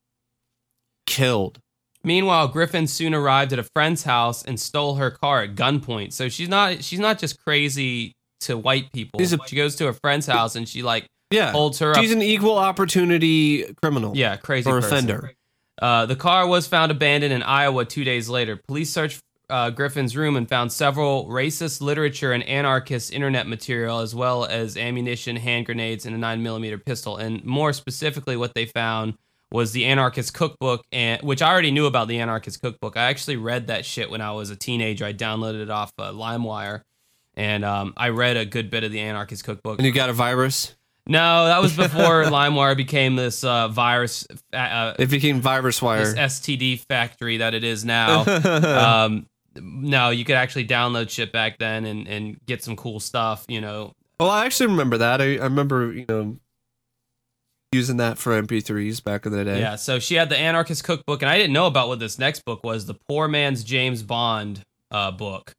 [1.06, 1.60] killed.
[2.04, 6.12] Meanwhile, Griffin soon arrived at a friend's house and stole her car at gunpoint.
[6.12, 9.20] So she's not she's not just crazy to white people.
[9.20, 11.98] A- she goes to a friend's house and she like Yeah, holds her up.
[11.98, 14.16] she's an equal opportunity criminal.
[14.16, 14.98] Yeah, crazy or person.
[14.98, 15.32] offender.
[15.80, 18.56] Uh, the car was found abandoned in Iowa two days later.
[18.68, 24.14] Police searched uh, Griffin's room and found several racist literature and anarchist internet material, as
[24.14, 27.16] well as ammunition, hand grenades, and a 9mm pistol.
[27.16, 29.14] And more specifically, what they found
[29.52, 32.96] was the anarchist cookbook, and which I already knew about the anarchist cookbook.
[32.96, 35.04] I actually read that shit when I was a teenager.
[35.04, 36.82] I downloaded it off uh, LimeWire,
[37.34, 39.78] and um, I read a good bit of the anarchist cookbook.
[39.78, 40.74] And you got a virus.
[41.06, 44.26] No, that was before LimeWire became this uh, virus.
[44.52, 46.04] Uh, It became virus wire.
[46.04, 46.14] this.
[46.14, 48.24] STD factory that it is now.
[49.04, 49.26] um,
[49.56, 53.44] no, you could actually download shit back then and, and get some cool stuff.
[53.48, 55.20] You know, Well, I actually remember that.
[55.20, 56.36] I, I remember, you know,
[57.72, 59.60] using that for MP3s back in the day.
[59.60, 59.76] yeah.
[59.76, 62.62] So she had the anarchist cookbook, and I didn't know about what this next book
[62.64, 62.86] was.
[62.86, 65.52] The Poor Man's James Bond uh, book.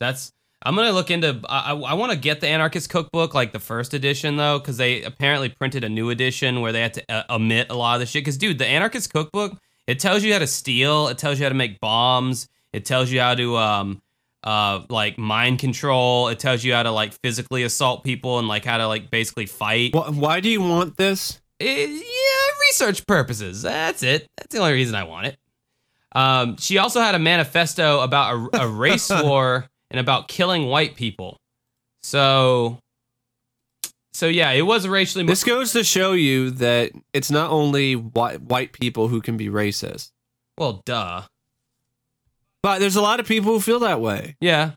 [0.00, 1.40] That's I'm gonna look into.
[1.48, 5.02] I, I, want to get the anarchist cookbook, like the first edition though, because they
[5.02, 8.06] apparently printed a new edition where they had to uh, omit a lot of the
[8.06, 8.24] shit.
[8.24, 11.48] Because dude, the anarchist cookbook it tells you how to steal, it tells you how
[11.48, 14.02] to make bombs, it tells you how to um
[14.42, 18.64] uh like mind control, it tells you how to like physically assault people and like
[18.64, 19.94] how to like basically fight.
[19.94, 21.40] Why do you want this?
[21.60, 23.62] Eh, yeah, research purposes.
[23.62, 24.26] That's it.
[24.36, 25.38] That's the only reason I want it.
[26.12, 30.96] Um, she also had a manifesto about a, a race war and about killing white
[30.96, 31.36] people.
[32.02, 32.78] So,
[34.12, 35.24] so yeah, it was racially.
[35.24, 39.36] mo- This goes to show you that it's not only white white people who can
[39.36, 40.10] be racist,
[40.58, 41.22] well, duh.
[42.62, 44.36] but there's a lot of people who feel that way.
[44.40, 44.72] Yeah.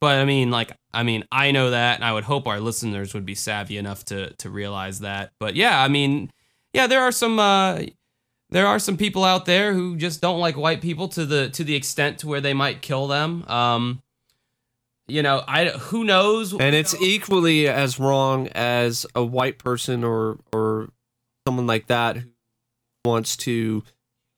[0.00, 3.12] But I mean, like, I mean, I know that, and I would hope our listeners
[3.12, 5.32] would be savvy enough to to realize that.
[5.38, 6.32] But yeah, I mean,
[6.72, 7.82] yeah, there are some uh,
[8.48, 11.64] there are some people out there who just don't like white people to the to
[11.64, 13.44] the extent to where they might kill them.
[13.46, 14.02] Um,
[15.06, 16.52] you know, I who knows?
[16.52, 20.88] And it's equally as wrong as a white person or or
[21.46, 22.30] someone like that who
[23.04, 23.84] wants to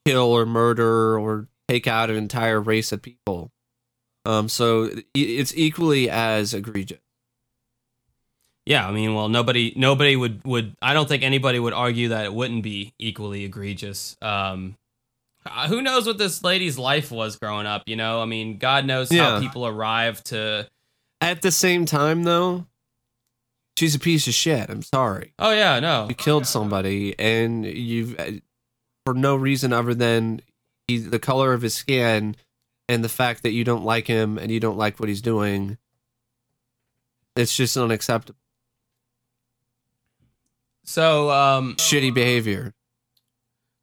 [0.04, 3.52] kill or murder or take out an entire race of people.
[4.24, 6.98] Um, so it's equally as egregious.
[8.66, 12.26] Yeah, I mean, well, nobody nobody would would I don't think anybody would argue that
[12.26, 14.14] it wouldn't be equally egregious.
[14.20, 14.76] Um
[15.46, 18.20] uh, who knows what this lady's life was growing up, you know?
[18.20, 20.68] I mean, God knows how people arrive to
[21.22, 22.66] At the same time, though,
[23.78, 24.68] she's a piece of shit.
[24.68, 25.32] I'm sorry.
[25.38, 26.06] Oh yeah, no.
[26.08, 28.32] You killed somebody, and you've uh,
[29.06, 30.42] for no reason other than
[30.86, 32.36] he, the color of his skin
[32.89, 35.76] and the fact that you don't like him and you don't like what he's doing.
[37.36, 38.39] It's just unacceptable.
[40.84, 42.74] So, um Shitty behavior.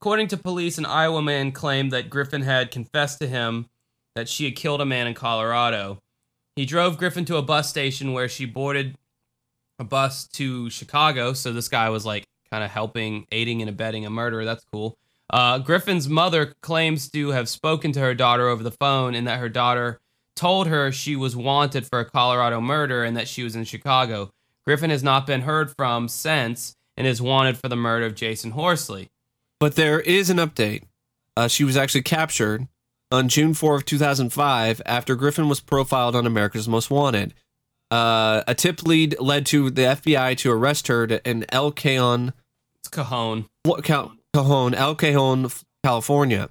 [0.01, 3.67] according to police, an Iowa man claimed that Griffin had confessed to him
[4.15, 5.99] that she had killed a man in Colorado.
[6.55, 8.95] He drove Griffin to a bus station where she boarded
[9.77, 11.33] a bus to Chicago.
[11.33, 14.45] So this guy was like kind of helping, aiding and abetting a murderer.
[14.45, 14.97] That's cool.
[15.29, 19.39] Uh, Griffin's mother claims to have spoken to her daughter over the phone and that
[19.39, 19.99] her daughter
[20.35, 24.31] told her she was wanted for a Colorado murder and that she was in Chicago.
[24.65, 28.51] Griffin has not been heard from since and is wanted for the murder of Jason
[28.51, 29.09] Horsley.
[29.59, 30.83] But there is an update.
[31.37, 32.67] Uh, she was actually captured
[33.11, 37.33] on June 4th, 2005, after Griffin was profiled on America's Most Wanted.
[37.91, 42.33] Uh, a tip lead led to the FBI to arrest her in El Cajon,
[42.79, 43.45] It's Cajon.
[43.63, 45.49] what, Cal- Cajon, El Cajon,
[45.83, 46.49] California.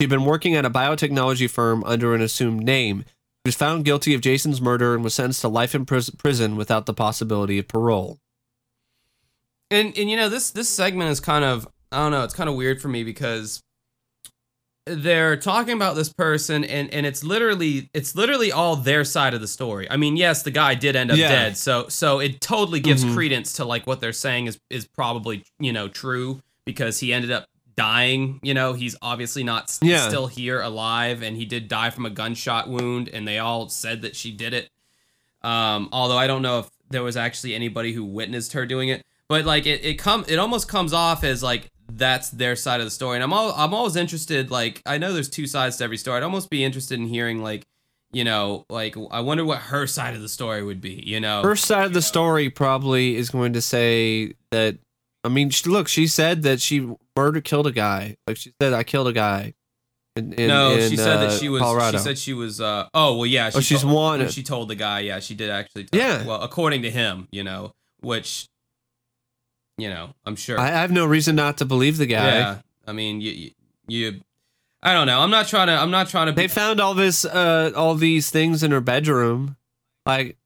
[0.00, 3.04] She'd been working at a biotechnology firm under an assumed name.
[3.44, 6.56] She was found guilty of Jason's murder and was sentenced to life in pris- prison
[6.56, 8.18] without the possibility of parole.
[9.70, 12.50] And and you know this this segment is kind of I don't know it's kind
[12.50, 13.62] of weird for me because
[14.86, 19.40] they're talking about this person and and it's literally it's literally all their side of
[19.40, 19.90] the story.
[19.90, 21.28] I mean, yes, the guy did end up Yeah.
[21.28, 23.14] dead, so so it totally gives Mhm.
[23.14, 27.30] credence to like what they're saying is is probably you know true because he ended
[27.30, 27.46] up
[27.76, 28.38] dying.
[28.42, 30.06] You know, he's obviously not Yeah.
[30.08, 34.02] still here alive, and he did die from a gunshot wound, and they all said
[34.02, 34.68] that she did it.
[35.42, 39.02] Um, although I don't know if there was actually anybody who witnessed her doing it,
[39.28, 42.86] but like it, it come it almost comes off as like that's their side of
[42.86, 44.50] the story, and I'm all, I'm always interested.
[44.50, 46.18] Like I know there's two sides to every story.
[46.18, 47.64] I'd almost be interested in hearing like
[48.12, 51.02] you know like I wonder what her side of the story would be.
[51.04, 54.76] You know, Her side of the story probably is going to say that.
[55.24, 58.16] I mean, she, look, she said that she murdered, killed a guy.
[58.26, 59.54] Like she said, I killed a guy.
[60.16, 61.62] In, in, no, in, she said uh, that she was.
[61.62, 61.96] Colorado.
[61.96, 62.60] She said she was.
[62.60, 63.48] Uh, oh well, yeah.
[63.50, 64.32] She Oh, she's told, wanted.
[64.32, 65.00] She told the guy.
[65.00, 65.84] Yeah, she did actually.
[65.84, 66.26] Tell, Yeah.
[66.26, 68.46] Well, according to him, you know, which,
[69.78, 70.58] you know, I'm sure.
[70.58, 72.26] I have no reason not to believe the guy.
[72.38, 73.50] Yeah, I mean, you, you,
[73.88, 74.20] you,
[74.82, 75.20] I don't know.
[75.20, 75.74] I'm not trying to.
[75.74, 76.32] I'm not trying to.
[76.32, 79.56] They found all this, uh, all these things in her bedroom,
[80.04, 80.36] like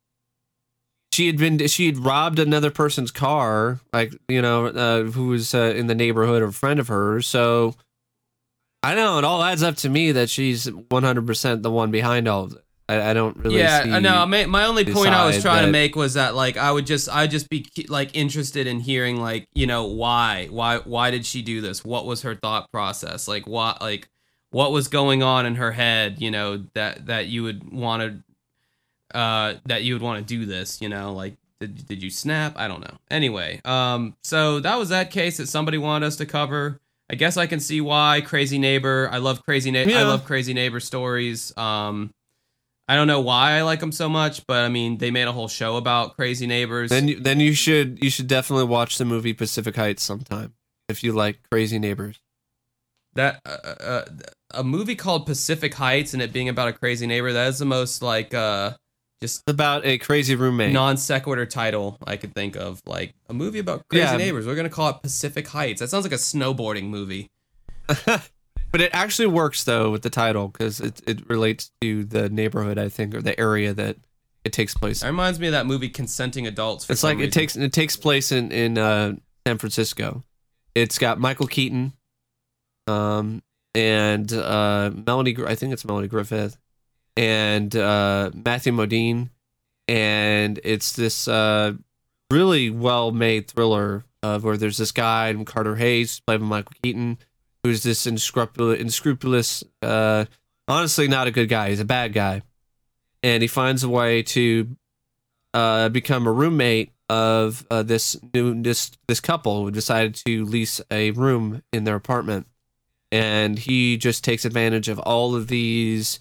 [1.17, 5.55] she had been, she had robbed another person's car, like you know, uh, who was
[5.55, 7.27] uh, in the neighborhood, or a friend of hers.
[7.27, 7.75] So
[8.83, 12.29] I know it all adds up to me that she's 100 percent the one behind
[12.29, 12.62] all of it.
[12.87, 13.57] I, I don't really.
[13.57, 14.25] yeah, see, I.
[14.27, 17.09] My, my only point I was trying to make was that like I would just
[17.09, 21.41] I'd just be like interested in hearing like you know why why why did she
[21.41, 21.83] do this?
[21.83, 23.27] What was her thought process?
[23.27, 24.11] Like what like
[24.51, 26.21] what was going on in her head?
[26.21, 28.23] You know that that you would want to
[29.15, 30.81] uh that you would want to do this.
[30.81, 32.55] You know like did did you snap?
[32.57, 32.99] I don't know.
[33.11, 36.81] Anyway, um, so that was that case that somebody wanted us to cover.
[37.09, 39.09] I guess I can see why Crazy Neighbor.
[39.13, 39.91] I love Crazy Neighbor.
[39.91, 40.09] I Yeah.
[40.09, 41.57] love Crazy Neighbor stories.
[41.57, 42.11] Um,
[42.89, 45.33] I don't know why I like them so much, but I mean, they made a
[45.33, 46.91] whole show about Crazy Neighbors.
[46.91, 50.55] Then, you, then you should, you should definitely watch the movie Pacific Heights sometime
[50.89, 52.19] if you like crazy neighbors.
[53.15, 53.51] that uh,
[53.83, 54.05] uh,
[54.53, 57.33] a movie called Pacific Heights and it being about a crazy neighbor.
[57.33, 58.73] That is the most like uh
[59.23, 60.73] just about a crazy roommate.
[60.73, 62.83] non sequitur title I could think of.
[62.87, 64.17] Like a movie about crazy Yeah.
[64.17, 64.47] neighbors.
[64.47, 65.81] We're gonna call it Pacific Heights.
[65.81, 67.31] That sounds like a snowboarding movie.
[68.73, 72.79] But it actually works though with the title because it it relates to the neighborhood
[72.79, 73.97] I think or the area that
[74.45, 75.03] it takes place.
[75.03, 75.09] In.
[75.09, 76.85] reminds me of that movie Consenting Adults.
[76.85, 79.14] For It's like it takes it takes place in in uh,
[79.47, 80.25] San Francisco.
[80.75, 81.95] It's got Michael Keaton,
[82.87, 83.43] um,
[83.75, 85.37] and uh, Melanie.
[85.47, 86.59] I think it's Melanie Griffith,
[87.17, 89.31] and uh, Matthew Modine,
[89.89, 91.73] and it's this uh,
[92.31, 96.73] really well made thriller of where there's this guy named Carter Hayes played by Michael
[96.83, 97.19] Keaton,
[97.62, 100.27] who's this unscrupulous, inscrupulous uh,
[100.69, 101.71] honestly not a good guy.
[101.71, 102.43] He's a bad guy,
[103.23, 104.77] and he finds a way to
[105.55, 110.81] uh, become a roommate of uh, this new this this couple who decided to lease
[110.91, 112.47] a room in their apartment,
[113.12, 116.19] and he just takes advantage of all of these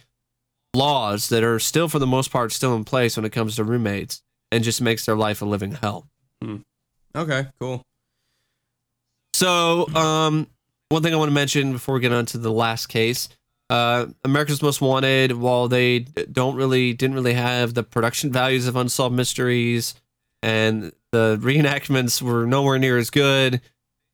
[0.75, 3.63] laws that are still, for the most part, still in place when it comes to
[3.63, 4.21] roommates,
[4.51, 6.07] and just makes their life a living hell.
[7.15, 7.81] Okay, cool.
[9.33, 10.47] So, um,
[10.89, 13.29] one thing I want to mention before we get on to the last case,
[13.69, 18.75] uh, America's Most Wanted, while they don't really didn't really have the production values of
[18.75, 19.95] Unsolved Mysteries,
[20.43, 23.61] and the reenactments were nowhere near as good,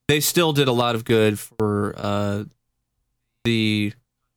[0.07, 2.43] they still did a lot of good for uh,
[3.43, 3.93] the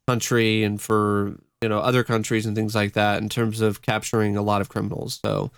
[0.09, 4.37] country and for you know other countries and things like that in terms of capturing
[4.37, 5.19] a lot of criminals.
[5.25, 5.51] So,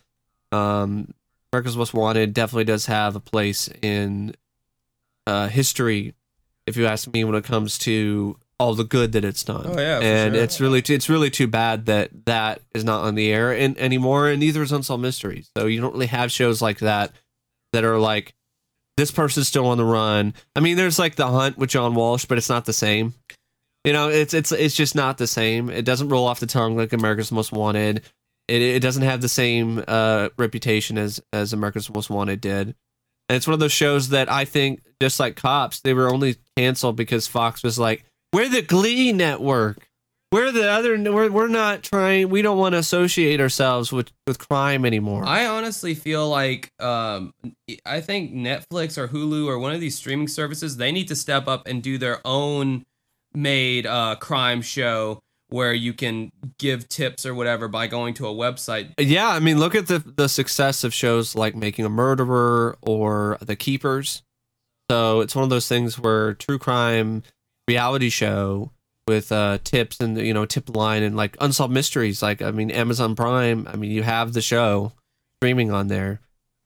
[0.53, 1.13] um,
[1.53, 4.37] America's Most Wanted definitely does have a place in
[5.27, 6.15] uh, history,
[6.65, 9.67] if you ask me, when it comes to all the good that it's done.
[9.67, 10.45] Oh, yeah, and sure.
[10.45, 14.29] it's really it's really too bad that that is not on the air in, anymore,
[14.29, 15.51] and neither is Unsolved Mysteries.
[15.57, 17.11] So you don't really have shows like that
[17.73, 18.33] that are like
[18.97, 20.35] this person's still on the run.
[20.55, 23.15] I mean, there's like The Hunt with John Walsh, but it's not the same.
[23.87, 25.71] You know, it's it's it's just not the same.
[25.71, 28.03] It doesn't roll off the tongue like America's Most Wanted.
[28.49, 32.75] It it doesn't have the same uh, reputation as as America's Most Wanted did.
[33.29, 36.37] And it's one of those shows that I think, just like Cops, they were only
[36.57, 39.89] canceled because Fox was like, "We're the Glee network.
[40.33, 41.01] We're the other.
[41.01, 42.29] We're we're not trying.
[42.29, 47.33] We don't want to associate ourselves with with crime anymore." I honestly feel like um,
[47.85, 51.47] I think Netflix or Hulu or one of these streaming services they need to step
[51.47, 52.85] up and do their own
[53.37, 58.33] made uh, crime show where you can give tips or whatever by going to a
[58.33, 58.93] website.
[58.99, 63.39] Yeah, I mean, look at the the success of shows like Making a Murderer or
[63.41, 64.23] The Keepers.
[64.91, 67.23] So it's one of those things where true crime
[67.69, 68.73] reality show
[69.07, 72.23] with uh, tips and you know tip line and like unsolved mysteries.
[72.23, 73.69] Like I mean, Amazon Prime.
[73.69, 74.93] I mean, you have the show
[75.39, 76.21] streaming on there.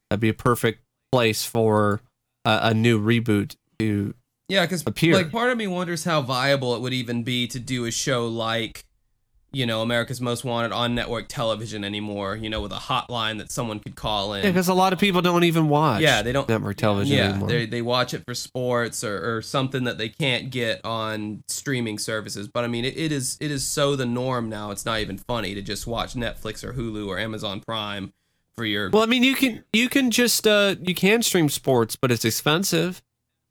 [0.08, 2.00] That'd be a perfect place for
[2.44, 4.14] a, a new reboot to
[4.50, 7.84] Yeah, because like part of me wonders how viable it would even be to do
[7.86, 8.84] a show like,
[9.52, 12.36] you know, America's Most Wanted on network television anymore.
[12.36, 14.44] You know, with a hotline that someone could call in.
[14.44, 16.02] yeah, because a lot of people don't even watch.
[16.02, 17.48] Yeah, they don't- network television yeah, anymore.
[17.48, 21.98] they they watch it for sports or, or something that they can't get on streaming
[21.98, 22.46] services.
[22.46, 24.70] But I mean, it, it is it is so the norm now.
[24.70, 28.12] It's not even funny to just watch Netflix or Hulu or Amazon Prime
[28.54, 28.90] for your.
[28.90, 32.24] Well, I mean, you can you can just uh you can stream sports, but it's
[32.24, 33.02] expensive,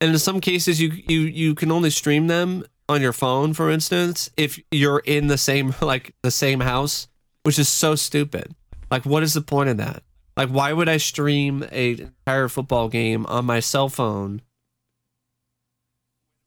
[0.01, 3.69] and in some cases you you you can only stream them on your phone, for
[3.69, 7.07] instance, if you're in the same like the same house,
[7.43, 8.55] which is so stupid.
[8.91, 10.03] Like, what is the point of that?
[10.35, 14.41] Like, why would I stream a entire football game on my cell phone?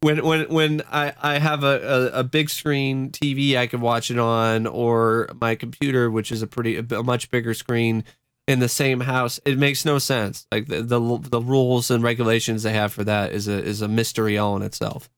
[0.00, 4.10] When when when I, I have a, a, a big screen TV I can watch
[4.10, 8.02] it on, or my computer, which is a pretty a much bigger screen,
[8.46, 9.40] in the same house.
[9.44, 10.46] It makes no sense.
[10.50, 13.88] Like the, the the rules and regulations they have for that is a is a
[13.88, 15.08] mystery all in itself.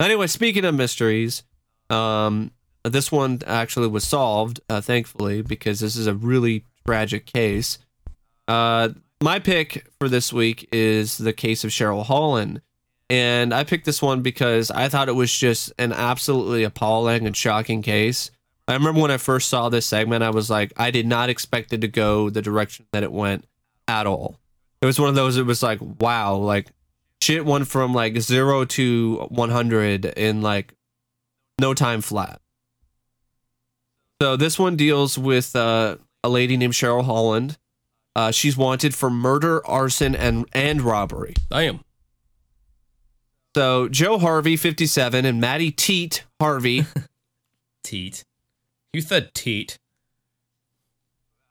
[0.00, 1.42] Anyway, speaking of mysteries,
[1.88, 2.50] um,
[2.84, 7.78] this one actually was solved, uh, thankfully, because this is a really tragic case.
[8.46, 8.90] Uh,
[9.22, 12.60] my pick for this week is the case of Cheryl Holland.
[13.08, 17.36] And I picked this one because I thought it was just an absolutely appalling and
[17.36, 18.30] shocking case.
[18.68, 21.72] I remember when I first saw this segment, I was like, I did not expect
[21.72, 23.44] it to go the direction that it went
[23.86, 24.40] at all.
[24.82, 26.68] It was one of those, it was like, wow, like
[27.20, 30.74] shit went from like zero to 100 in like
[31.60, 32.40] no time flat.
[34.20, 37.58] So this one deals with uh, a lady named Cheryl Holland.
[38.14, 41.34] Uh, she's wanted for murder, arson, and and robbery.
[41.50, 41.80] I am.
[43.54, 46.86] So Joe Harvey, 57, and Maddie Teat Harvey.
[47.84, 48.24] Teat.
[48.96, 49.78] You said teat.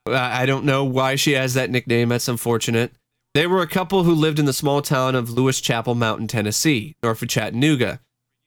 [0.04, 2.08] I don't know why she has that nickname.
[2.08, 2.90] That's unfortunate.
[3.34, 6.96] They were a couple who lived in the small town of Lewis Chapel Mountain, Tennessee,
[7.04, 8.00] north of Chattanooga.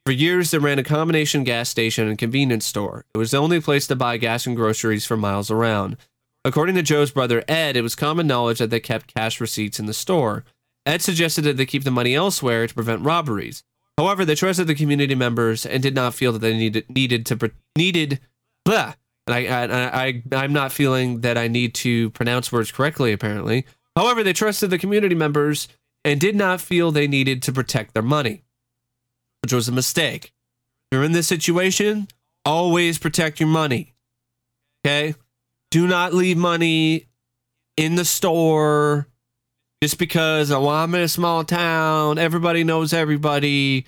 [0.04, 3.06] For years, they ran a combination gas station and convenience store.
[3.14, 5.96] It was the only place to buy gas and groceries for miles around.
[6.44, 9.86] According to Joe's brother Ed, it was common knowledge that they kept cash receipts in
[9.86, 10.44] the store.
[10.84, 13.62] Ed suggested that they keep the money elsewhere to prevent robberies.
[13.96, 17.50] However, they trusted the community members and did not feel that they needed needed to
[17.74, 18.20] needed.
[18.70, 18.94] Blah.
[19.26, 23.12] And I, I, I, I'm not feeling that I need to pronounce words correctly.
[23.12, 23.66] Apparently,
[23.96, 25.66] however, they trusted the community members
[26.04, 28.44] and did not feel they needed to protect their money,
[29.42, 30.26] which was a mistake.
[30.26, 32.06] If you're in this situation,
[32.44, 33.94] always protect your money.
[34.86, 35.16] Okay,
[35.72, 37.08] do not leave money
[37.76, 39.08] in the store
[39.82, 43.84] just because oh, I'm in a small town, everybody knows everybody,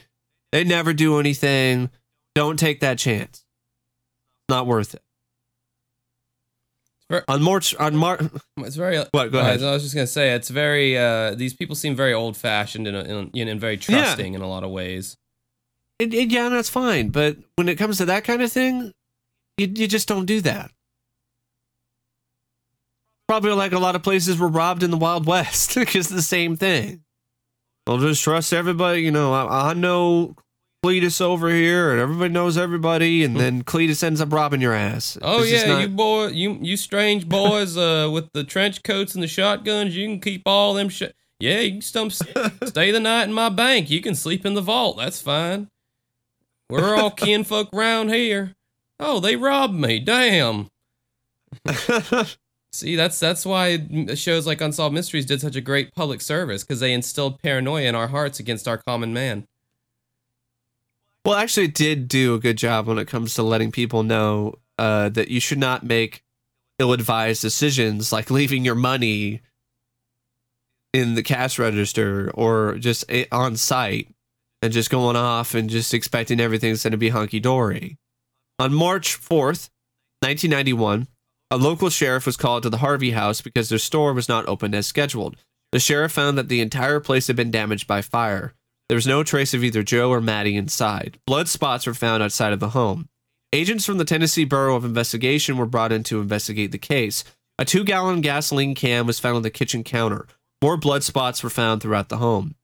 [0.51, 1.89] they never do anything.
[2.35, 3.45] Don't take that chance.
[4.49, 5.03] Not worth it.
[7.11, 8.21] Ver- On March, on March,
[8.59, 8.99] It's very.
[9.13, 9.33] What?
[9.33, 9.63] Go ahead.
[9.63, 10.97] I was just gonna say it's very.
[10.97, 14.41] Uh, these people seem very old fashioned and, and, you know, and very trusting in
[14.41, 15.17] a lot of ways.
[16.01, 17.11] and, and yeah, that's fine.
[17.11, 18.93] But when it comes to that kind of thing,
[19.59, 20.71] you, you just don't do that.
[23.29, 26.57] Probably like a lot of places were robbed in the Wild West because the same
[26.57, 27.03] thing.
[27.87, 29.03] I'll just trust everybody.
[29.03, 30.37] You know, I, I know
[30.85, 35.17] Cletus over here, and everybody knows everybody, and then Cletus ends up robbing your ass.
[35.23, 39.15] Oh It's yeah, not- you boy, you you strange boys, uh, with the trench coats
[39.15, 41.15] and the shotguns, you can keep all them shit.
[41.39, 42.13] Yeah, you can stump,
[42.65, 43.91] stay the night in my bank.
[43.91, 44.97] You can sleep in the vault.
[44.97, 45.69] That's fine.
[46.69, 48.55] We're all kinfolk round here.
[48.99, 50.01] Oh, they robbed me.
[50.01, 50.67] Damn.
[52.73, 56.81] See, that's that's why shows like Unsolved Mysteries did such a great public service because
[56.81, 59.47] they instilled paranoia in our hearts against our common man.
[61.25, 64.57] Well, actually, it did do a good job when it comes to letting people know
[64.79, 66.25] uh, that you should not make
[66.79, 69.41] ill-advised decisions like leaving your money
[70.93, 74.09] in the cash register or just on site
[74.61, 77.99] and just going off and just expecting everything's going to be hunky dory.
[78.59, 79.71] On March 4th,
[80.21, 81.09] 1991,
[81.51, 84.75] a local sheriff was called to the Harvey house because their store was not open
[84.75, 85.37] as scheduled.
[85.73, 88.55] The sheriff found that the entire place had been damaged by fire.
[88.93, 91.19] There was no trace of either Joe or Maddie inside.
[91.27, 93.09] Blood spots were found outside of the home.
[93.51, 97.25] Agents from the Tennessee Bureau of Investigation were brought in to investigate the case.
[97.59, 100.27] A two gallon gasoline can was found on the kitchen counter.
[100.61, 102.55] More blood spots were found throughout the home.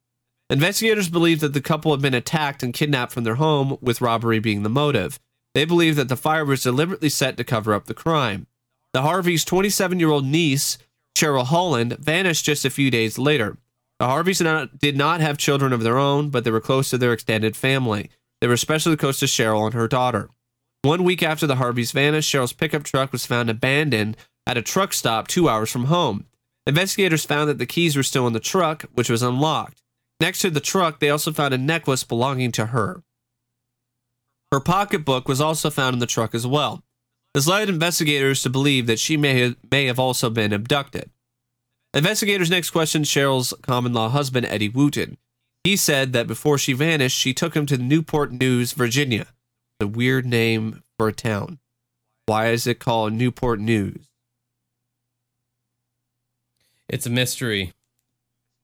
[0.50, 4.38] Investigators believe that the couple had been attacked and kidnapped from their home, with robbery
[4.38, 5.18] being the motive.
[5.54, 8.48] They believe that the fire was deliberately set to cover up the crime.
[8.92, 10.76] The Harveys' 27 year old niece,
[11.16, 13.56] Cheryl Holland, vanished just a few days later.
[13.98, 14.38] The Harveys
[14.78, 18.10] did not, have children of their own, but they were close to their extended family.
[18.40, 20.30] They were especially close to Cheryl and her daughter.
[20.82, 24.92] One week after the Harveys vanished, Cheryl's pickup truck was found abandoned at a truck
[24.92, 26.26] stop two hours from home.
[26.66, 29.82] Investigators found that the keys were still in the truck, which was unlocked.
[30.20, 33.02] Next to the truck, they also found a necklace belonging to her.
[34.52, 36.84] Her pocketbook was also found in the truck as well.
[37.34, 41.10] This led investigators to believe that she may have, may have also been abducted.
[41.94, 45.16] Investigators next questioned Cheryl's common law husband, Eddie Wooten.
[45.64, 49.26] He said that before she vanished, she took him to Newport News, Virginia,
[49.80, 51.58] the weird name for a town.
[52.26, 54.06] Why is it called Newport News?
[56.88, 57.72] It's a mystery.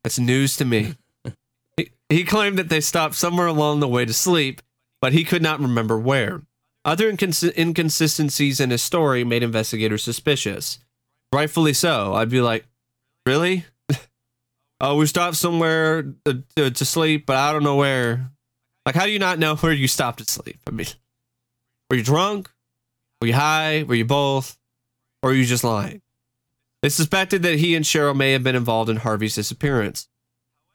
[0.03, 0.95] That's news to me.
[1.77, 4.61] he, he claimed that they stopped somewhere along the way to sleep,
[5.01, 6.43] but he could not remember where.
[6.85, 10.79] Other incons- inconsistencies in his story made investigators suspicious.
[11.33, 12.15] Rightfully so.
[12.15, 12.67] I'd be like,
[13.27, 13.65] really?
[14.81, 18.31] oh, we stopped somewhere to, to, to sleep, but I don't know where.
[18.87, 20.59] Like, how do you not know where you stopped to sleep?
[20.67, 20.87] I mean,
[21.91, 22.51] were you drunk?
[23.21, 23.85] Were you high?
[23.85, 24.59] Were you both?
[25.23, 26.03] Or were you just lying?
[26.83, 30.07] They suspected that he and Cheryl may have been involved in Harvey's disappearance.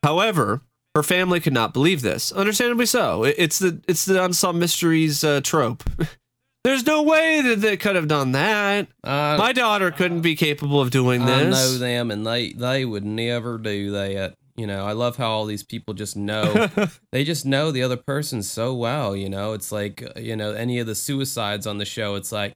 [0.02, 0.62] However,
[0.96, 2.32] her family could not believe this.
[2.32, 3.24] Understandably so.
[3.24, 5.84] It's the it's the unsolved mysteries uh, trope.
[6.64, 8.88] There's no way that they could have done that.
[9.04, 11.36] Uh, My daughter couldn't be capable of doing this.
[11.36, 11.54] I this.
[11.54, 14.36] know them, and they they would never do that.
[14.58, 16.68] You know, I love how all these people just know.
[17.12, 19.16] they just know the other person so well.
[19.16, 22.16] You know, it's like uh, you know any of the suicides on the show.
[22.16, 22.56] It's like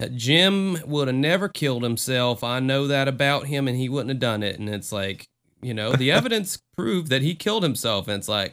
[0.00, 2.42] uh, Jim would have never killed himself.
[2.42, 4.58] I know that about him, and he wouldn't have done it.
[4.58, 5.28] And it's like
[5.62, 8.52] you know the evidence proved that he killed himself, and it's like,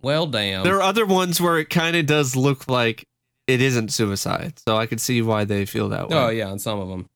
[0.00, 0.62] well, damn.
[0.62, 3.08] There are other ones where it kind of does look like
[3.46, 6.16] it isn't suicide, so I can see why they feel that oh, way.
[6.16, 7.08] oh yeah, on some of them.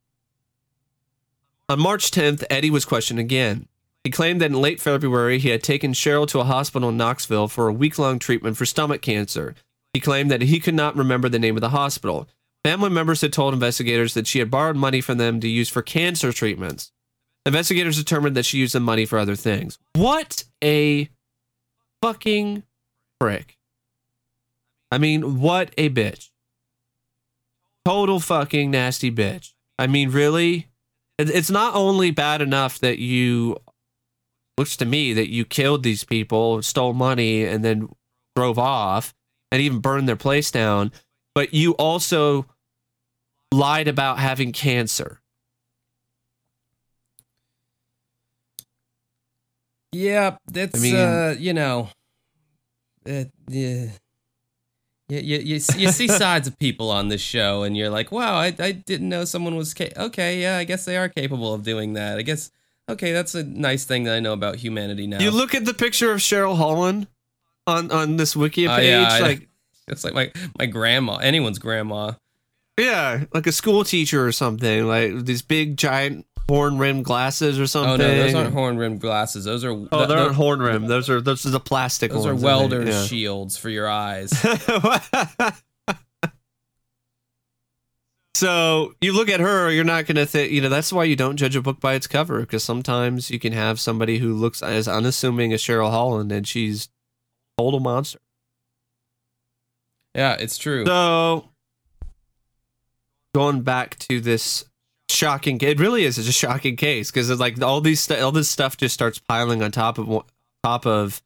[1.69, 3.69] On March 10th, Eddie was questioned again.
[4.05, 7.49] He claimed that in late February he had taken Cheryl to a hospital in Knoxville
[7.49, 9.55] for a week long treatment for stomach cancer.
[9.93, 12.27] He claimed that he could not remember the name of the hospital.
[12.65, 15.83] Family members had told investigators that she had borrowed money from them to use for
[15.83, 16.91] cancer treatments.
[17.45, 19.79] Investigators determined that she used the money for other things.
[19.95, 21.09] What a
[22.03, 22.63] fucking
[23.21, 23.58] prick.
[24.91, 26.31] I mean, what a bitch.
[27.85, 29.53] Total fucking nasty bitch.
[29.79, 30.69] I mean, really?
[31.19, 33.57] It's not only bad enough that you,
[34.57, 37.89] looks to me, that you killed these people, stole money, and then
[38.37, 39.15] drove off
[39.51, 40.93] and even burned their place down,
[41.35, 42.47] but you also
[43.53, 45.21] lied about having cancer.
[49.93, 51.89] Yeah, that's I mean- uh, you know,
[53.09, 53.87] uh, yeah.
[55.09, 58.13] Yeah, you, you, see- you see sides of people on this show, and you're like,
[58.13, 60.43] wow, I, I didn't know someone was ca- okay.
[60.43, 62.19] Yeah, I guess they are capable of doing that.
[62.19, 62.51] I guess
[62.91, 65.19] okay, that's a nice thing that I know about humanity now.
[65.21, 67.07] You look at the picture of Cheryl Holland
[67.67, 69.49] on on this Wikia Oh, page, yeah, I- like
[69.89, 72.13] it's like my my grandma, anyone's grandma.
[72.79, 77.67] yeah, like a school teacher or something, like these big giant horn rimmed glasses or
[77.67, 77.93] something.
[77.93, 79.45] Oh no, those aren't horn rimmed glasses.
[79.45, 80.87] Those are Oh, th- they aren't horn rim.
[80.87, 82.43] Those are those are the plastic those are ones.
[82.43, 83.05] Think, welder's yeah.
[83.05, 84.31] shields for your eyes.
[88.35, 90.53] so you look at her, you're not gonna think.
[90.53, 93.39] You know that's why you don't judge a book by its cover because sometimes you
[93.39, 96.89] can have somebody who looks as unassuming as Cheryl Holland and she's
[97.59, 98.21] total monster.
[100.15, 100.87] yeah, it's true.
[100.87, 101.49] So
[103.35, 104.65] going back to this
[105.11, 108.33] shocking, it really is it's a shocking case because it's like all these st- all
[108.33, 110.25] this stuff just starts piling on top of one-
[110.63, 111.23] top of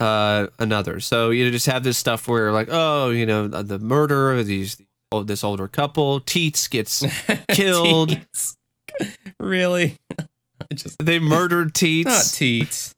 [0.00, 1.00] uh another.
[1.00, 4.80] So you just have this stuff where like oh you know the, murder of these
[5.12, 7.04] oh this older couple Teets gets
[7.48, 8.10] killed.
[8.10, 8.56] Teats.
[9.38, 9.96] really?
[10.18, 10.24] I
[10.74, 12.04] just they murdered Teets.
[12.04, 12.94] not Teets.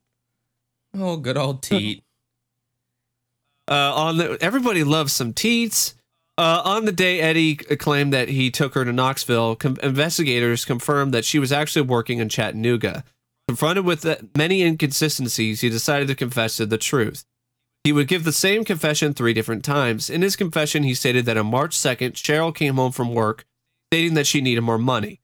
[0.95, 2.03] Oh, good old teat.
[3.69, 5.95] uh, on the everybody loves some Teets.
[6.39, 11.13] Uh, on the day Eddie claimed that he took her to Knoxville, com- investigators confirmed
[11.13, 13.05] that she was actually working in Chattanooga.
[13.49, 17.25] Confronted with the many inconsistencies, he decided to confess to the truth.
[17.85, 20.09] He would give the same confession three different times.
[20.09, 23.45] In his confession, he stated that on March 2nd, Cheryl came home from work
[23.93, 25.21] stating that she needed more money.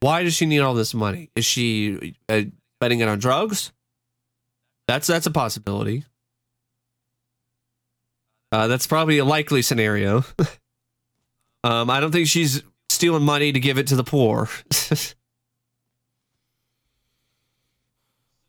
[0.00, 1.30] Why does she need all this money?
[1.36, 2.42] Is she uh,
[2.78, 3.72] spending it on drugs?
[4.88, 6.04] That's that's a possibility.
[8.52, 10.24] Uh, that's probably a likely scenario.
[11.64, 14.48] um, I don't think she's stealing money to give it to the poor.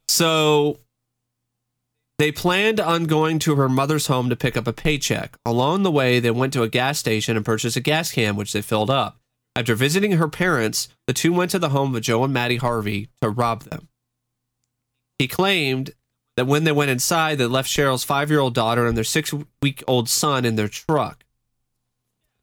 [0.07, 0.79] so
[2.17, 5.37] They planned on going to her mother's home to pick up a paycheck.
[5.45, 8.53] Along the way, they went to a gas station and purchased a gas can, which
[8.53, 9.19] they filled up.
[9.55, 13.09] After visiting her parents, the two went to the home of Joe and Maddie Harvey
[13.21, 13.87] to rob them.
[15.19, 15.91] He claimed
[16.37, 19.33] that when they went inside, they left Cheryl's five year old daughter and their six
[19.61, 21.25] week old son in their truck.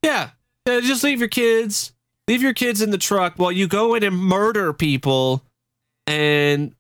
[0.03, 0.31] Yeah,
[0.67, 1.93] just leave your kids.
[2.29, 5.43] Leave your kids in the truck while you go in and murder people
[6.07, 6.75] and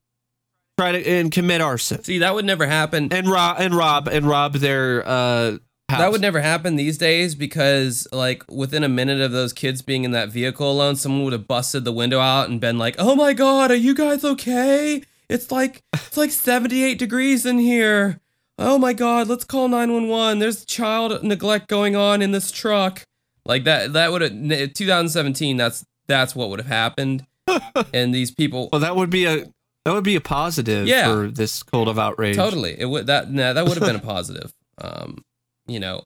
[0.79, 3.13] try to and commit arson See, that would never happen.
[3.13, 5.59] and rob and rob and rob their uh
[5.89, 5.99] house.
[6.01, 10.05] That would never happen these days because, like, within a minute of those kids being
[10.05, 13.15] in that vehicle alone, someone would have busted the window out and been like, "Oh
[13.15, 15.03] my god, are you guys okay?
[15.29, 18.21] It's like it's like 78 degrees in here.
[18.59, 20.39] Oh my god, let's call 911.
[20.39, 23.05] There's child neglect going on in this truck."
[23.47, 23.93] Like that.
[23.95, 25.57] That would have 2017.
[25.57, 27.27] That's that's what would have happened.
[27.93, 29.45] and these people well that would be a
[29.85, 31.13] that would be a positive Yeah.
[31.13, 32.37] for this cult of outrage.
[32.37, 32.75] Totally.
[32.79, 34.53] It would that nah, that would have been a positive.
[34.79, 35.25] Um,
[35.67, 36.05] you know,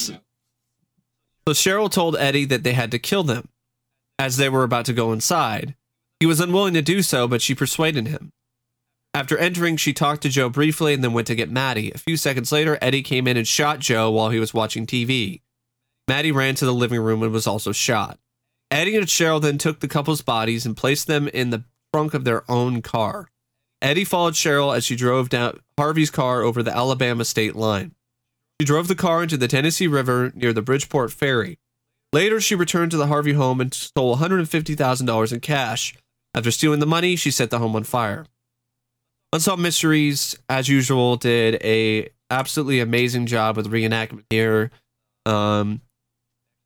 [0.00, 0.14] So
[1.48, 3.48] Cheryl told Eddie that they had to kill them
[4.18, 5.74] as they were about to go inside.
[6.20, 8.32] He was unwilling to do so, but she persuaded him.
[9.18, 11.90] After entering, she talked to Joe briefly and then went to get Maddie.
[11.92, 15.40] A few seconds later, Eddie came in and shot Joe while he was watching TV.
[16.06, 18.20] Maddie ran to the living room and was also shot.
[18.70, 22.22] Eddie and Cheryl then took the couple's bodies and placed them in the trunk of
[22.22, 23.28] their own car.
[23.82, 27.96] Eddie followed Cheryl as she drove down Harvey's car over the Alabama state line.
[28.60, 31.58] She drove the car into the Tennessee River near the Bridgeport Ferry.
[32.12, 35.96] Later, she returned to the Harvey home and stole $150,000 in cash.
[36.34, 38.24] After stealing the money, she set the home on fire.
[39.32, 44.70] Unsolved Mysteries, as usual, did a absolutely amazing job with reenactment here.
[45.26, 45.82] Um,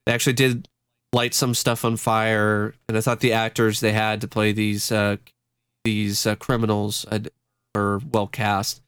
[0.07, 0.69] they actually did
[1.13, 4.93] light some stuff on fire, and I thought the actors they had to play these
[4.93, 5.17] uh,
[5.85, 7.21] these uh, criminals uh,
[7.75, 8.81] were well cast.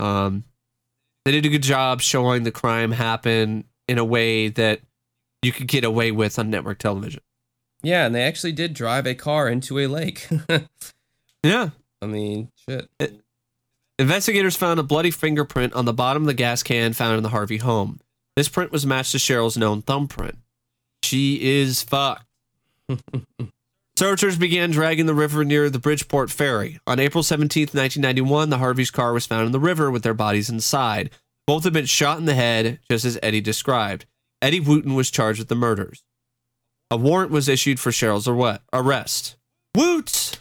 [0.00, 0.44] Um,
[1.24, 4.80] they did a good job showing the crime happen in a way that
[5.42, 7.20] you could get away with on network television.
[7.82, 10.28] yeah, and they actually did drive a car into a lake.
[11.42, 11.70] Yeah.
[12.02, 12.88] I mean, shit.
[13.98, 17.30] Investigators found a bloody fingerprint on the bottom of the gas can found in the
[17.30, 18.00] Harvey home.
[18.34, 20.38] This print was matched to Cheryl's known thumbprint.
[21.02, 22.26] She is fucked.
[23.98, 26.78] Searchers began dragging the river near the Bridgeport Ferry.
[26.86, 30.50] On April 17, 1991, the Harvey's car was found in the river with their bodies
[30.50, 31.08] inside.
[31.46, 34.04] Both had been shot in the head, just as Eddie described.
[34.42, 36.04] Eddie Wooten was charged with the murders.
[36.90, 39.36] A warrant was issued for Cheryl's arrest.
[39.74, 40.38] Woot!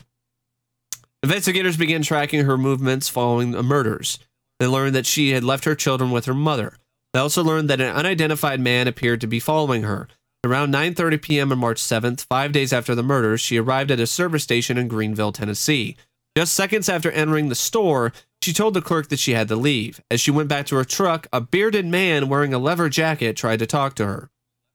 [1.25, 4.19] Investigators began tracking her movements following the murders.
[4.59, 6.77] They learned that she had left her children with her mother.
[7.13, 10.07] They also learned that an unidentified man appeared to be following her.
[10.43, 11.51] Around 9:30 p.m.
[11.51, 14.87] on March 7th, 5 days after the murders, she arrived at a service station in
[14.87, 15.97] Greeneville, Tennessee.
[16.37, 18.13] Just seconds after entering the store,
[18.43, 20.01] she told the clerk that she had to leave.
[20.11, 23.57] As she went back to her truck, a bearded man wearing a leather jacket tried
[23.57, 24.29] to talk to her.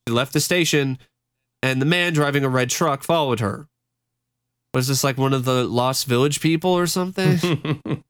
[0.08, 0.98] She left the station,
[1.62, 3.68] and the man driving a red truck followed her.
[4.72, 7.82] Was this like one of the Lost Village people or something?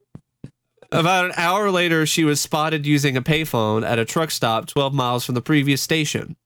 [0.93, 4.93] About an hour later, she was spotted using a payphone at a truck stop 12
[4.93, 6.37] miles from the previous station.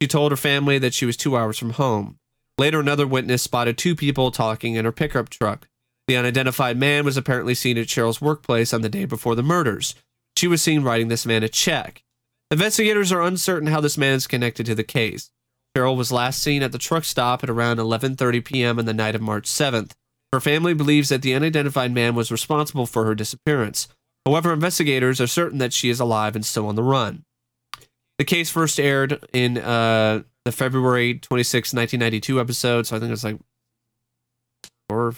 [0.00, 2.18] She told her family that she was two hours from home.
[2.58, 5.68] Later, another witness spotted two people talking in her pickup truck.
[6.06, 9.94] The unidentified man was apparently seen at Cheryl's workplace on the day before the murders.
[10.36, 12.02] She was seen writing this man a check.
[12.50, 15.30] Investigators are uncertain how this man is connected to the case.
[15.76, 18.78] Cheryl was last seen at the truck stop at around 11:30 p.m.
[18.78, 19.92] on the night of March 7th.
[20.32, 23.88] Her family believes that the unidentified man was responsible for her disappearance.
[24.26, 27.24] However, investigators are certain that she is alive and still on the run.
[28.18, 33.24] The case first aired in uh, the February 26, 1992 episode, so I think it's
[33.24, 33.38] like
[34.88, 35.14] four,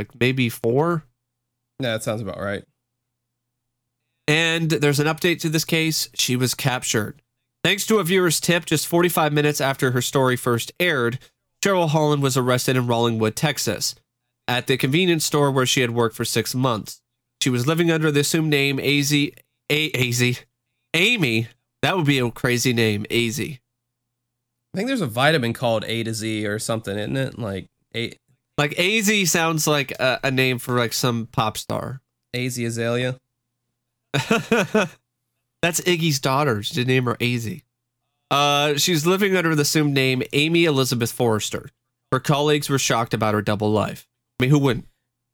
[0.00, 1.04] like maybe four.
[1.78, 2.64] Yeah, that sounds about right.
[4.26, 6.08] And there's an update to this case.
[6.14, 7.21] She was captured.
[7.64, 11.20] Thanks to a viewer's tip, just 45 minutes after her story first aired,
[11.62, 13.94] Cheryl Holland was arrested in Rollingwood, Texas,
[14.48, 17.00] at the convenience store where she had worked for six months.
[17.40, 19.32] She was living under the assumed name AZ, A,
[19.70, 20.44] AZ,
[20.94, 21.48] Amy.
[21.82, 23.38] That would be a crazy name, AZ.
[23.40, 23.58] I
[24.74, 27.38] think there's a vitamin called A to Z or something, isn't it?
[27.38, 28.12] Like A
[28.58, 32.00] Like AZ sounds like a, a name for like some pop star.
[32.34, 33.18] AZ Azalea.
[35.62, 36.62] That's Iggy's daughter.
[36.62, 37.48] She did name her AZ.
[38.30, 41.70] Uh, she's living under the assumed name Amy Elizabeth Forrester.
[42.10, 44.06] Her colleagues were shocked about her double life.
[44.40, 44.86] I mean, who wouldn't?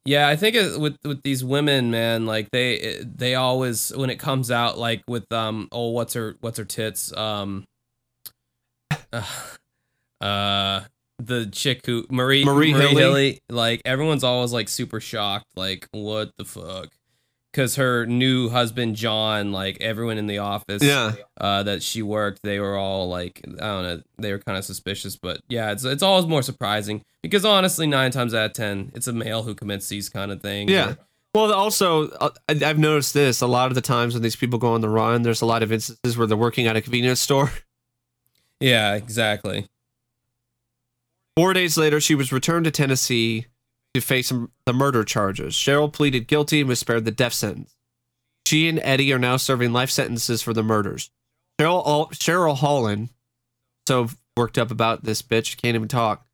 [0.04, 4.18] Yeah, I think it, with with these women, man, like they they always when it
[4.18, 7.64] comes out, like with um oh what's her what's her tits um
[9.12, 9.22] uh,
[10.20, 10.80] uh
[11.18, 12.94] the chick who Marie Marie Hilley?
[12.94, 16.88] Hilley, like everyone's always like super shocked, like what the fuck,
[17.52, 21.12] because her new husband John, like everyone in the office, Yeah.
[21.40, 24.64] uh, that she worked, they were all like, I don't know, they were kind of
[24.64, 25.16] suspicious.
[25.16, 29.06] But yeah, it's it's always more surprising because honestly, nine times out of ten, it's
[29.06, 30.70] a male who commits these kind of things.
[30.70, 30.90] Yeah.
[30.90, 30.96] or-
[31.34, 34.72] Well, also, uh, I've noticed this a lot of the times when these people go
[34.72, 37.52] on the run, there's a lot of instances where they're working at a convenience store.
[38.60, 39.68] yeah, exactly.
[41.36, 43.46] Four days later, she was returned to Tennessee
[43.94, 45.54] to face some- the murder charges.
[45.54, 47.74] Cheryl pleaded guilty and was spared the death sentence.
[48.46, 51.10] She and Eddie are now serving life sentences for the murders.
[51.58, 53.08] Cheryl, Cheryl Holland,
[53.86, 56.26] so worked up about this bitch, can't even talk.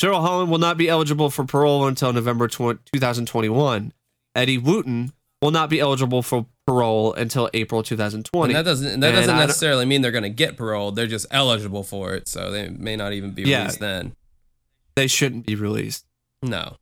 [0.00, 3.92] Cheryl Holland will not be eligible for parole until November 20, 2021.
[4.34, 8.52] Eddie Wooten will not be eligible for parole until April 2020.
[8.52, 10.96] And that doesn't that And doesn't I necessarily mean they're going to get paroled.
[10.96, 13.60] They're just eligible for it, so they may not even be Yeah.
[13.62, 14.16] released then.
[14.96, 16.04] they shouldn't be released.
[16.42, 16.76] No.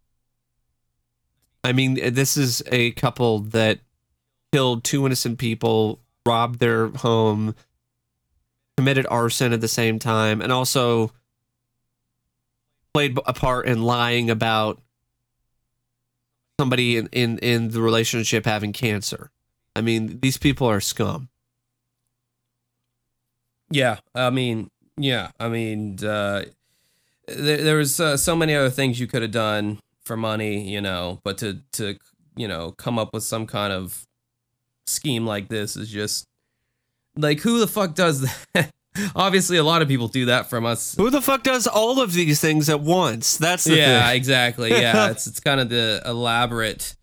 [1.65, 3.81] I mean, this is a couple that
[4.53, 7.55] killed two innocent people, robbed their home,
[8.77, 11.11] committed arson at the same time, and also
[12.93, 14.81] played a part in lying about
[16.61, 19.31] somebody in, in, in the relationship having cancer.
[19.75, 21.31] I mean, these people are scum.
[23.71, 26.45] Yeah, I mean, yeah, I mean, uh,
[27.27, 30.81] there, there was uh, so many other things you could have done for money, you
[30.81, 31.97] know, but to to
[32.37, 34.07] you know come up with some kind of
[34.87, 36.27] scheme like this is just
[37.17, 38.71] like who the fuck does that?
[39.17, 40.95] Obviously, a lot of people do that from us.
[40.97, 43.37] Who the fuck does all of these things at once?
[43.39, 44.17] That's the Yeah, thing.
[44.17, 44.71] exactly.
[44.71, 46.95] Yeah, it's it's kind of the elaborate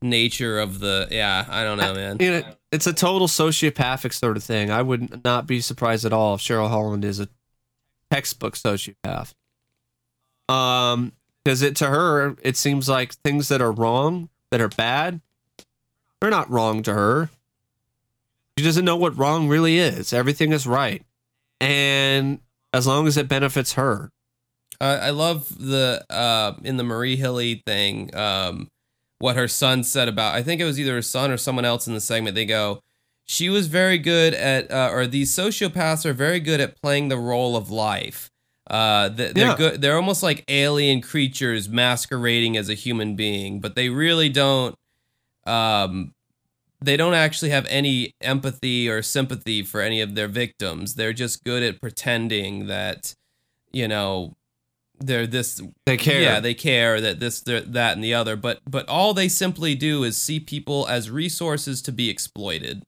[0.00, 1.08] nature of the.
[1.10, 2.18] Yeah, I don't know, man.
[2.20, 4.70] You know, it's a total sociopathic sort of thing.
[4.70, 7.28] I would not be surprised at all if Cheryl Holland is a
[8.12, 9.32] textbook sociopath.
[10.48, 11.12] Um,
[11.44, 15.20] because it to her, it seems like things that are wrong, that are bad,
[16.20, 17.30] they're not wrong to her.
[18.58, 20.12] She doesn't know what wrong really is.
[20.12, 21.02] Everything is right,
[21.60, 22.40] and
[22.74, 24.10] as long as it benefits her,
[24.80, 28.68] I I love the uh in the Marie Hilley thing, um,
[29.18, 30.34] what her son said about.
[30.34, 32.34] I think it was either her son or someone else in the segment.
[32.34, 32.82] They go,
[33.30, 37.16] she was very good at, uh, or these sociopaths are very good at playing the
[37.16, 38.28] role of life.
[38.70, 39.56] Uh, they're Yeah.
[39.56, 39.80] good.
[39.82, 44.76] They're almost like alien creatures masquerading as a human being, but they really don't.
[45.44, 46.14] Um,
[46.80, 50.94] they don't actually have any empathy or sympathy for any of their victims.
[50.94, 53.14] They're just good at pretending that,
[53.72, 54.36] you know,
[54.98, 56.20] they're this they care.
[56.22, 58.36] yeah, they care that this, that, and the other.
[58.36, 62.82] But but all they simply do is see people as resources to be exploited,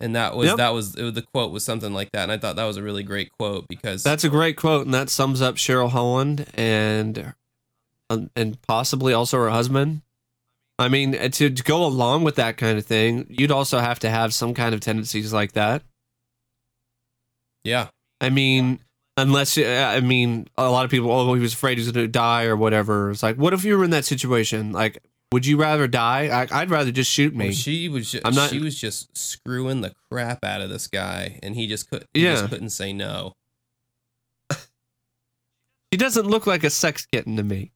[0.00, 0.56] and that was Yep.
[0.58, 2.24] that was it was- the quote was something like that.
[2.24, 4.94] And I thought that was a really great quote because That's a great quote, and
[4.94, 7.34] that sums up Cheryl Holland and
[8.10, 10.02] um, and possibly also her husband.
[10.78, 13.98] I mean, uh, to, to go along with that kind of thing, you'd also have
[13.98, 15.82] to have some kind of tendencies like that.
[17.64, 17.88] yeah,
[18.20, 18.80] I mean,
[19.16, 22.06] unless uh, I mean, a lot of people, oh, he was afraid he was going
[22.06, 23.10] to die or whatever.
[23.10, 24.72] It's like, what if you were in that situation?
[24.72, 25.02] Like,
[25.32, 26.28] would you rather die?
[26.28, 27.46] I, I'd rather just shoot me.
[27.46, 30.86] Well, she was just, I'm not- she was just screwing the crap out of this
[30.86, 32.32] guy, and he just could he Yeah.
[32.36, 33.34] just couldn't say no.
[35.92, 37.70] She doesn't look like a sex kitten to me.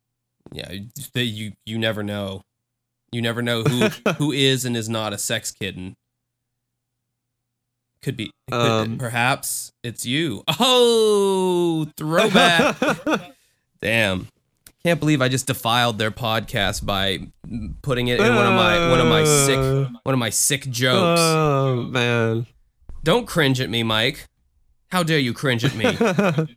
[0.53, 2.43] Yeah, you you, you never know.
[3.11, 3.89] You never know who
[4.19, 5.97] who is and is not a sex kitten.
[8.03, 8.99] Could be, could- Um.
[8.99, 10.43] perhaps it's you.
[10.59, 12.77] Oh, throwback!
[13.81, 14.29] Damn,
[14.84, 17.28] can't believe I just defiled their podcast by
[17.82, 19.59] putting it in one of my one of my sick
[20.02, 21.20] one of my sick jokes.
[21.20, 22.46] Oh man.
[23.04, 24.26] Don't cringe at me, Mike.
[24.90, 26.56] How dare you cringe at me?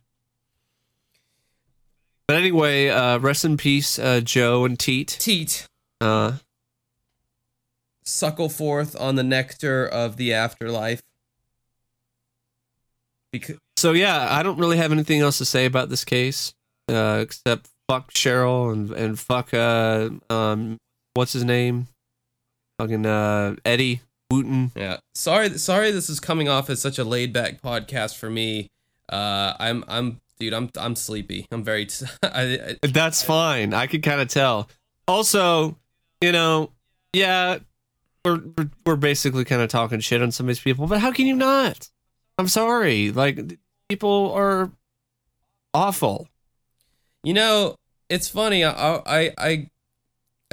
[2.28, 5.06] But anyway, uh, rest in peace, uh, Joe and Teet.
[5.20, 5.68] Teat,
[6.00, 6.38] Uh,
[8.02, 11.02] suckle forth on the nectar of the afterlife.
[13.30, 16.52] Because so yeah, I don't really have anything else to say about this case,
[16.88, 20.78] uh, except fuck Cheryl and and fuck uh um
[21.14, 21.88] what's his name,
[22.78, 24.00] fucking uh Eddie
[24.30, 24.72] Wooten.
[24.74, 24.98] Yeah.
[25.14, 28.68] Sorry sorry this is coming off as such a laid back podcast for me.
[29.08, 31.46] Uh I'm I'm dude, I'm I'm sleepy.
[31.50, 33.74] I'm very t- I, I, That's fine.
[33.74, 34.68] I could kind of tell.
[35.08, 35.78] Also,
[36.20, 36.72] you know,
[37.12, 37.58] yeah,
[38.24, 41.12] we're we're, we're basically kind of talking shit on some of these people, but how
[41.12, 41.88] can you not?
[42.38, 43.12] I'm sorry.
[43.12, 43.58] Like
[43.88, 44.70] people are
[45.72, 46.28] awful.
[47.26, 47.74] You know,
[48.08, 48.62] it's funny.
[48.64, 48.70] I
[49.04, 49.70] I I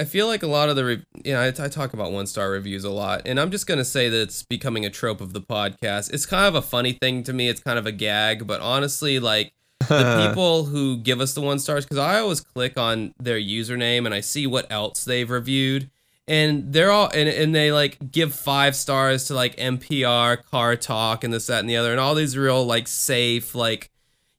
[0.00, 2.26] I feel like a lot of the re- you know I, I talk about one
[2.26, 5.34] star reviews a lot, and I'm just gonna say that it's becoming a trope of
[5.34, 6.12] the podcast.
[6.12, 7.48] It's kind of a funny thing to me.
[7.48, 9.52] It's kind of a gag, but honestly, like
[9.88, 14.04] the people who give us the one stars because I always click on their username
[14.04, 15.90] and I see what else they've reviewed.
[16.26, 21.22] and they're all and, and they like give five stars to like NPR, Car Talk,
[21.22, 23.92] and this, that, and the other, and all these real like safe, like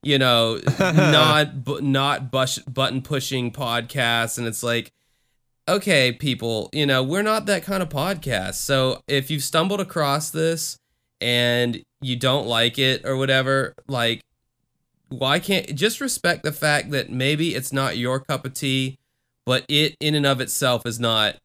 [0.06, 4.92] you know, not bu- not bush, button pushing podcasts, and it's like,
[5.68, 8.54] okay, people, you know, we're not that kind of podcast.
[8.56, 10.78] So if you've stumbled across this
[11.20, 14.22] and you don't like it or whatever, like,
[15.10, 19.00] why can't just respect the fact that maybe it's not your cup of tea,
[19.44, 21.38] but it in and of itself is not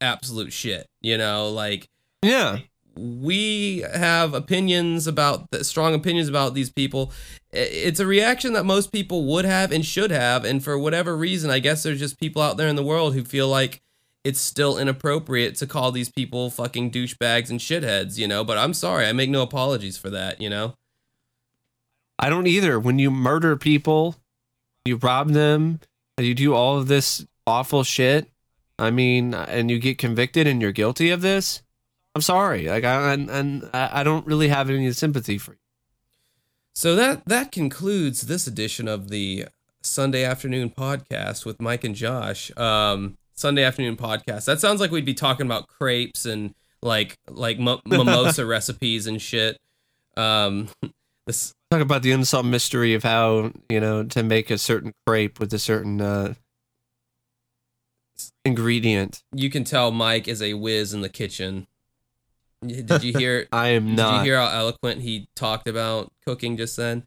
[0.00, 0.88] absolute shit.
[1.00, 1.88] You know, like
[2.22, 2.58] Yeah.
[2.96, 7.12] We have opinions about strong opinions about these people.
[7.50, 11.50] It's a reaction that most people would have and should have, and for whatever reason,
[11.50, 13.82] I guess there's just people out there in the world who feel like
[14.24, 18.44] it's still inappropriate to call these people fucking douchebags and shitheads, you know.
[18.44, 20.74] But I'm sorry, I make no apologies for that, you know.
[22.18, 22.78] I don't either.
[22.78, 24.16] When you murder people,
[24.84, 25.80] you rob them,
[26.16, 28.28] and you do all of this awful shit.
[28.78, 31.62] I mean, and you get convicted and you're guilty of this.
[32.14, 32.68] I'm sorry.
[32.68, 35.58] Like I and, and I don't really have any sympathy for you.
[36.74, 39.46] So that that concludes this edition of the
[39.82, 42.56] Sunday afternoon podcast with Mike and Josh.
[42.56, 44.44] Um, Sunday afternoon podcast.
[44.44, 49.20] That sounds like we'd be talking about crepes and like like mo- mimosa recipes and
[49.20, 49.58] shit.
[50.16, 50.68] Um,
[51.26, 55.40] this Talk about the unsolved mystery of how you know to make a certain crepe
[55.40, 56.34] with a certain uh,
[58.44, 59.22] ingredient.
[59.34, 61.66] you can tell Mike is a whiz in the kitchen.
[62.66, 63.46] Did you hear?
[63.52, 64.18] I am Did not.
[64.18, 67.04] you hear how eloquent he talked about cooking just then?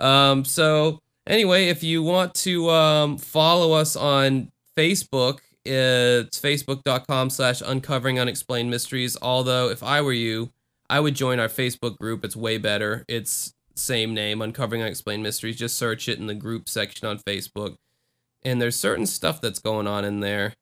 [0.00, 7.62] Um, so anyway, if you want to um, follow us on Facebook, it's facebook.com slash
[7.64, 9.16] uncovering unexplained mysteries.
[9.20, 10.50] Although if I were you,
[10.90, 12.24] I would join our Facebook group.
[12.24, 13.04] It's way better.
[13.08, 15.56] It's same name, Uncovering Unexplained Mysteries.
[15.56, 17.76] Just search it in the group section on Facebook.
[18.44, 20.54] And there's certain stuff that's going on in there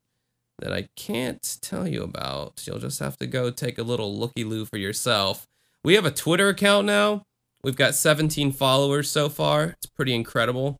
[0.60, 2.62] that I can't tell you about.
[2.66, 5.46] You'll just have to go take a little looky loo for yourself.
[5.84, 7.22] We have a Twitter account now.
[7.62, 9.64] We've got 17 followers so far.
[9.64, 10.78] It's pretty incredible.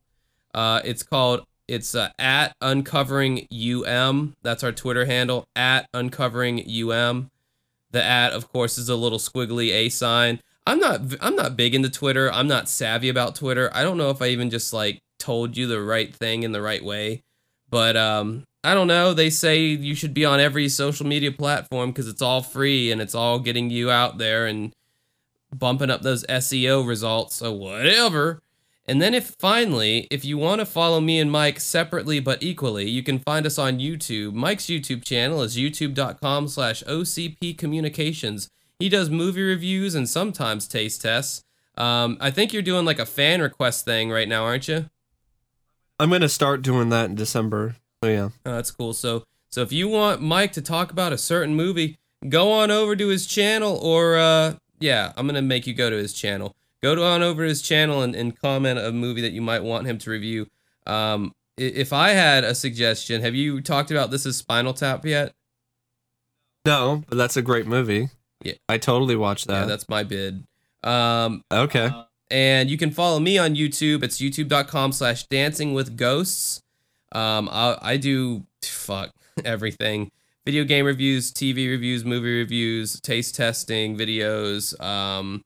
[0.54, 3.46] Uh, it's called it's uh, at uncovering
[3.86, 4.34] um.
[4.42, 7.30] That's our Twitter handle at uncovering um.
[7.92, 10.40] The at, of course, is a little squiggly a sign.
[10.66, 12.30] I'm not I'm not big into Twitter.
[12.32, 13.70] I'm not savvy about Twitter.
[13.72, 16.62] I don't know if I even just like told you the right thing in the
[16.62, 17.22] right way.
[17.68, 19.14] But um I don't know.
[19.14, 23.00] They say you should be on every social media platform because it's all free and
[23.00, 24.72] it's all getting you out there and
[25.54, 27.36] bumping up those SEO results.
[27.36, 28.40] So whatever.
[28.86, 32.90] And then if finally, if you want to follow me and Mike separately but equally,
[32.90, 34.34] you can find us on YouTube.
[34.34, 38.48] Mike's YouTube channel is youtube.com slash OCP Communications.
[38.78, 41.44] He does movie reviews and sometimes taste tests.
[41.76, 44.86] Um, I think you're doing like a fan request thing right now, aren't you?
[45.98, 47.76] I'm gonna start doing that in December.
[48.02, 48.28] So yeah.
[48.46, 48.94] Oh, that's cool.
[48.94, 51.98] So, so if you want Mike to talk about a certain movie,
[52.28, 55.96] go on over to his channel, or uh, yeah, I'm gonna make you go to
[55.96, 56.56] his channel.
[56.82, 59.62] Go to on over to his channel and, and comment a movie that you might
[59.62, 60.46] want him to review.
[60.86, 65.34] Um, if I had a suggestion, have you talked about this as Spinal Tap yet?
[66.64, 68.08] No, but that's a great movie.
[68.42, 68.54] Yeah.
[68.66, 69.52] I totally watched that.
[69.52, 69.68] Yeah, that.
[69.68, 70.44] that's my bid.
[70.82, 71.90] Um, okay.
[72.30, 74.02] and you can follow me on YouTube.
[74.02, 76.62] It's youtube.com slash dancing with ghosts.
[77.12, 79.10] Um, I, I do fuck
[79.44, 80.10] everything
[80.44, 85.42] video game reviews, TV reviews, movie reviews, taste testing videos, um,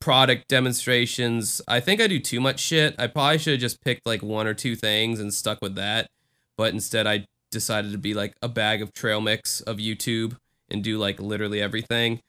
[0.00, 1.60] product demonstrations.
[1.68, 2.94] I think I do too much shit.
[2.98, 6.08] I probably should have just picked like one or two things and stuck with that.
[6.56, 10.36] But instead, I decided to be like a bag of trail mix of YouTube
[10.68, 12.20] and do like literally everything.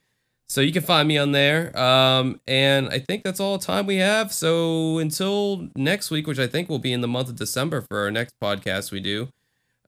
[0.48, 1.78] So you can find me on there.
[1.78, 4.32] Um, and I think that's all the time we have.
[4.32, 8.00] So until next week, which I think will be in the month of December for
[8.00, 9.30] our next podcast we do.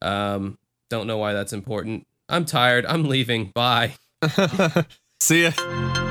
[0.01, 0.57] Um,
[0.89, 2.05] don't know why that's important.
[2.29, 2.85] I'm tired.
[2.85, 3.51] I'm leaving.
[3.53, 3.93] Bye.
[5.19, 6.06] See ya.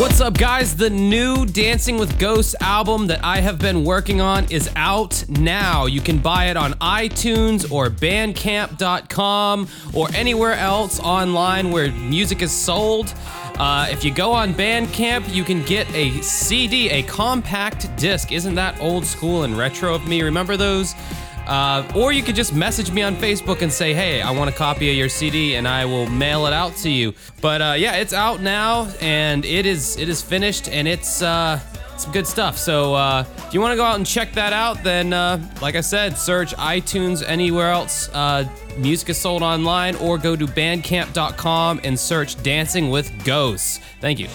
[0.00, 0.74] What's up, guys?
[0.74, 5.84] The new Dancing with Ghosts album that I have been working on is out now.
[5.84, 12.50] You can buy it on iTunes or Bandcamp.com or anywhere else online where music is
[12.50, 13.12] sold.
[13.58, 18.32] Uh, if you go on Bandcamp, you can get a CD, a compact disc.
[18.32, 20.22] Isn't that old school and retro of me?
[20.22, 20.94] Remember those?
[21.46, 24.52] Uh, or you could just message me on Facebook and say, "Hey, I want a
[24.52, 27.14] copy of your CD," and I will mail it out to you.
[27.40, 31.58] But uh, yeah, it's out now, and it is it is finished, and it's uh,
[31.96, 32.56] some good stuff.
[32.56, 35.74] So uh, if you want to go out and check that out, then uh, like
[35.74, 38.08] I said, search iTunes anywhere else.
[38.12, 38.48] Uh,
[38.78, 44.28] music is sold online, or go to Bandcamp.com and search "Dancing with Ghosts." Thank you.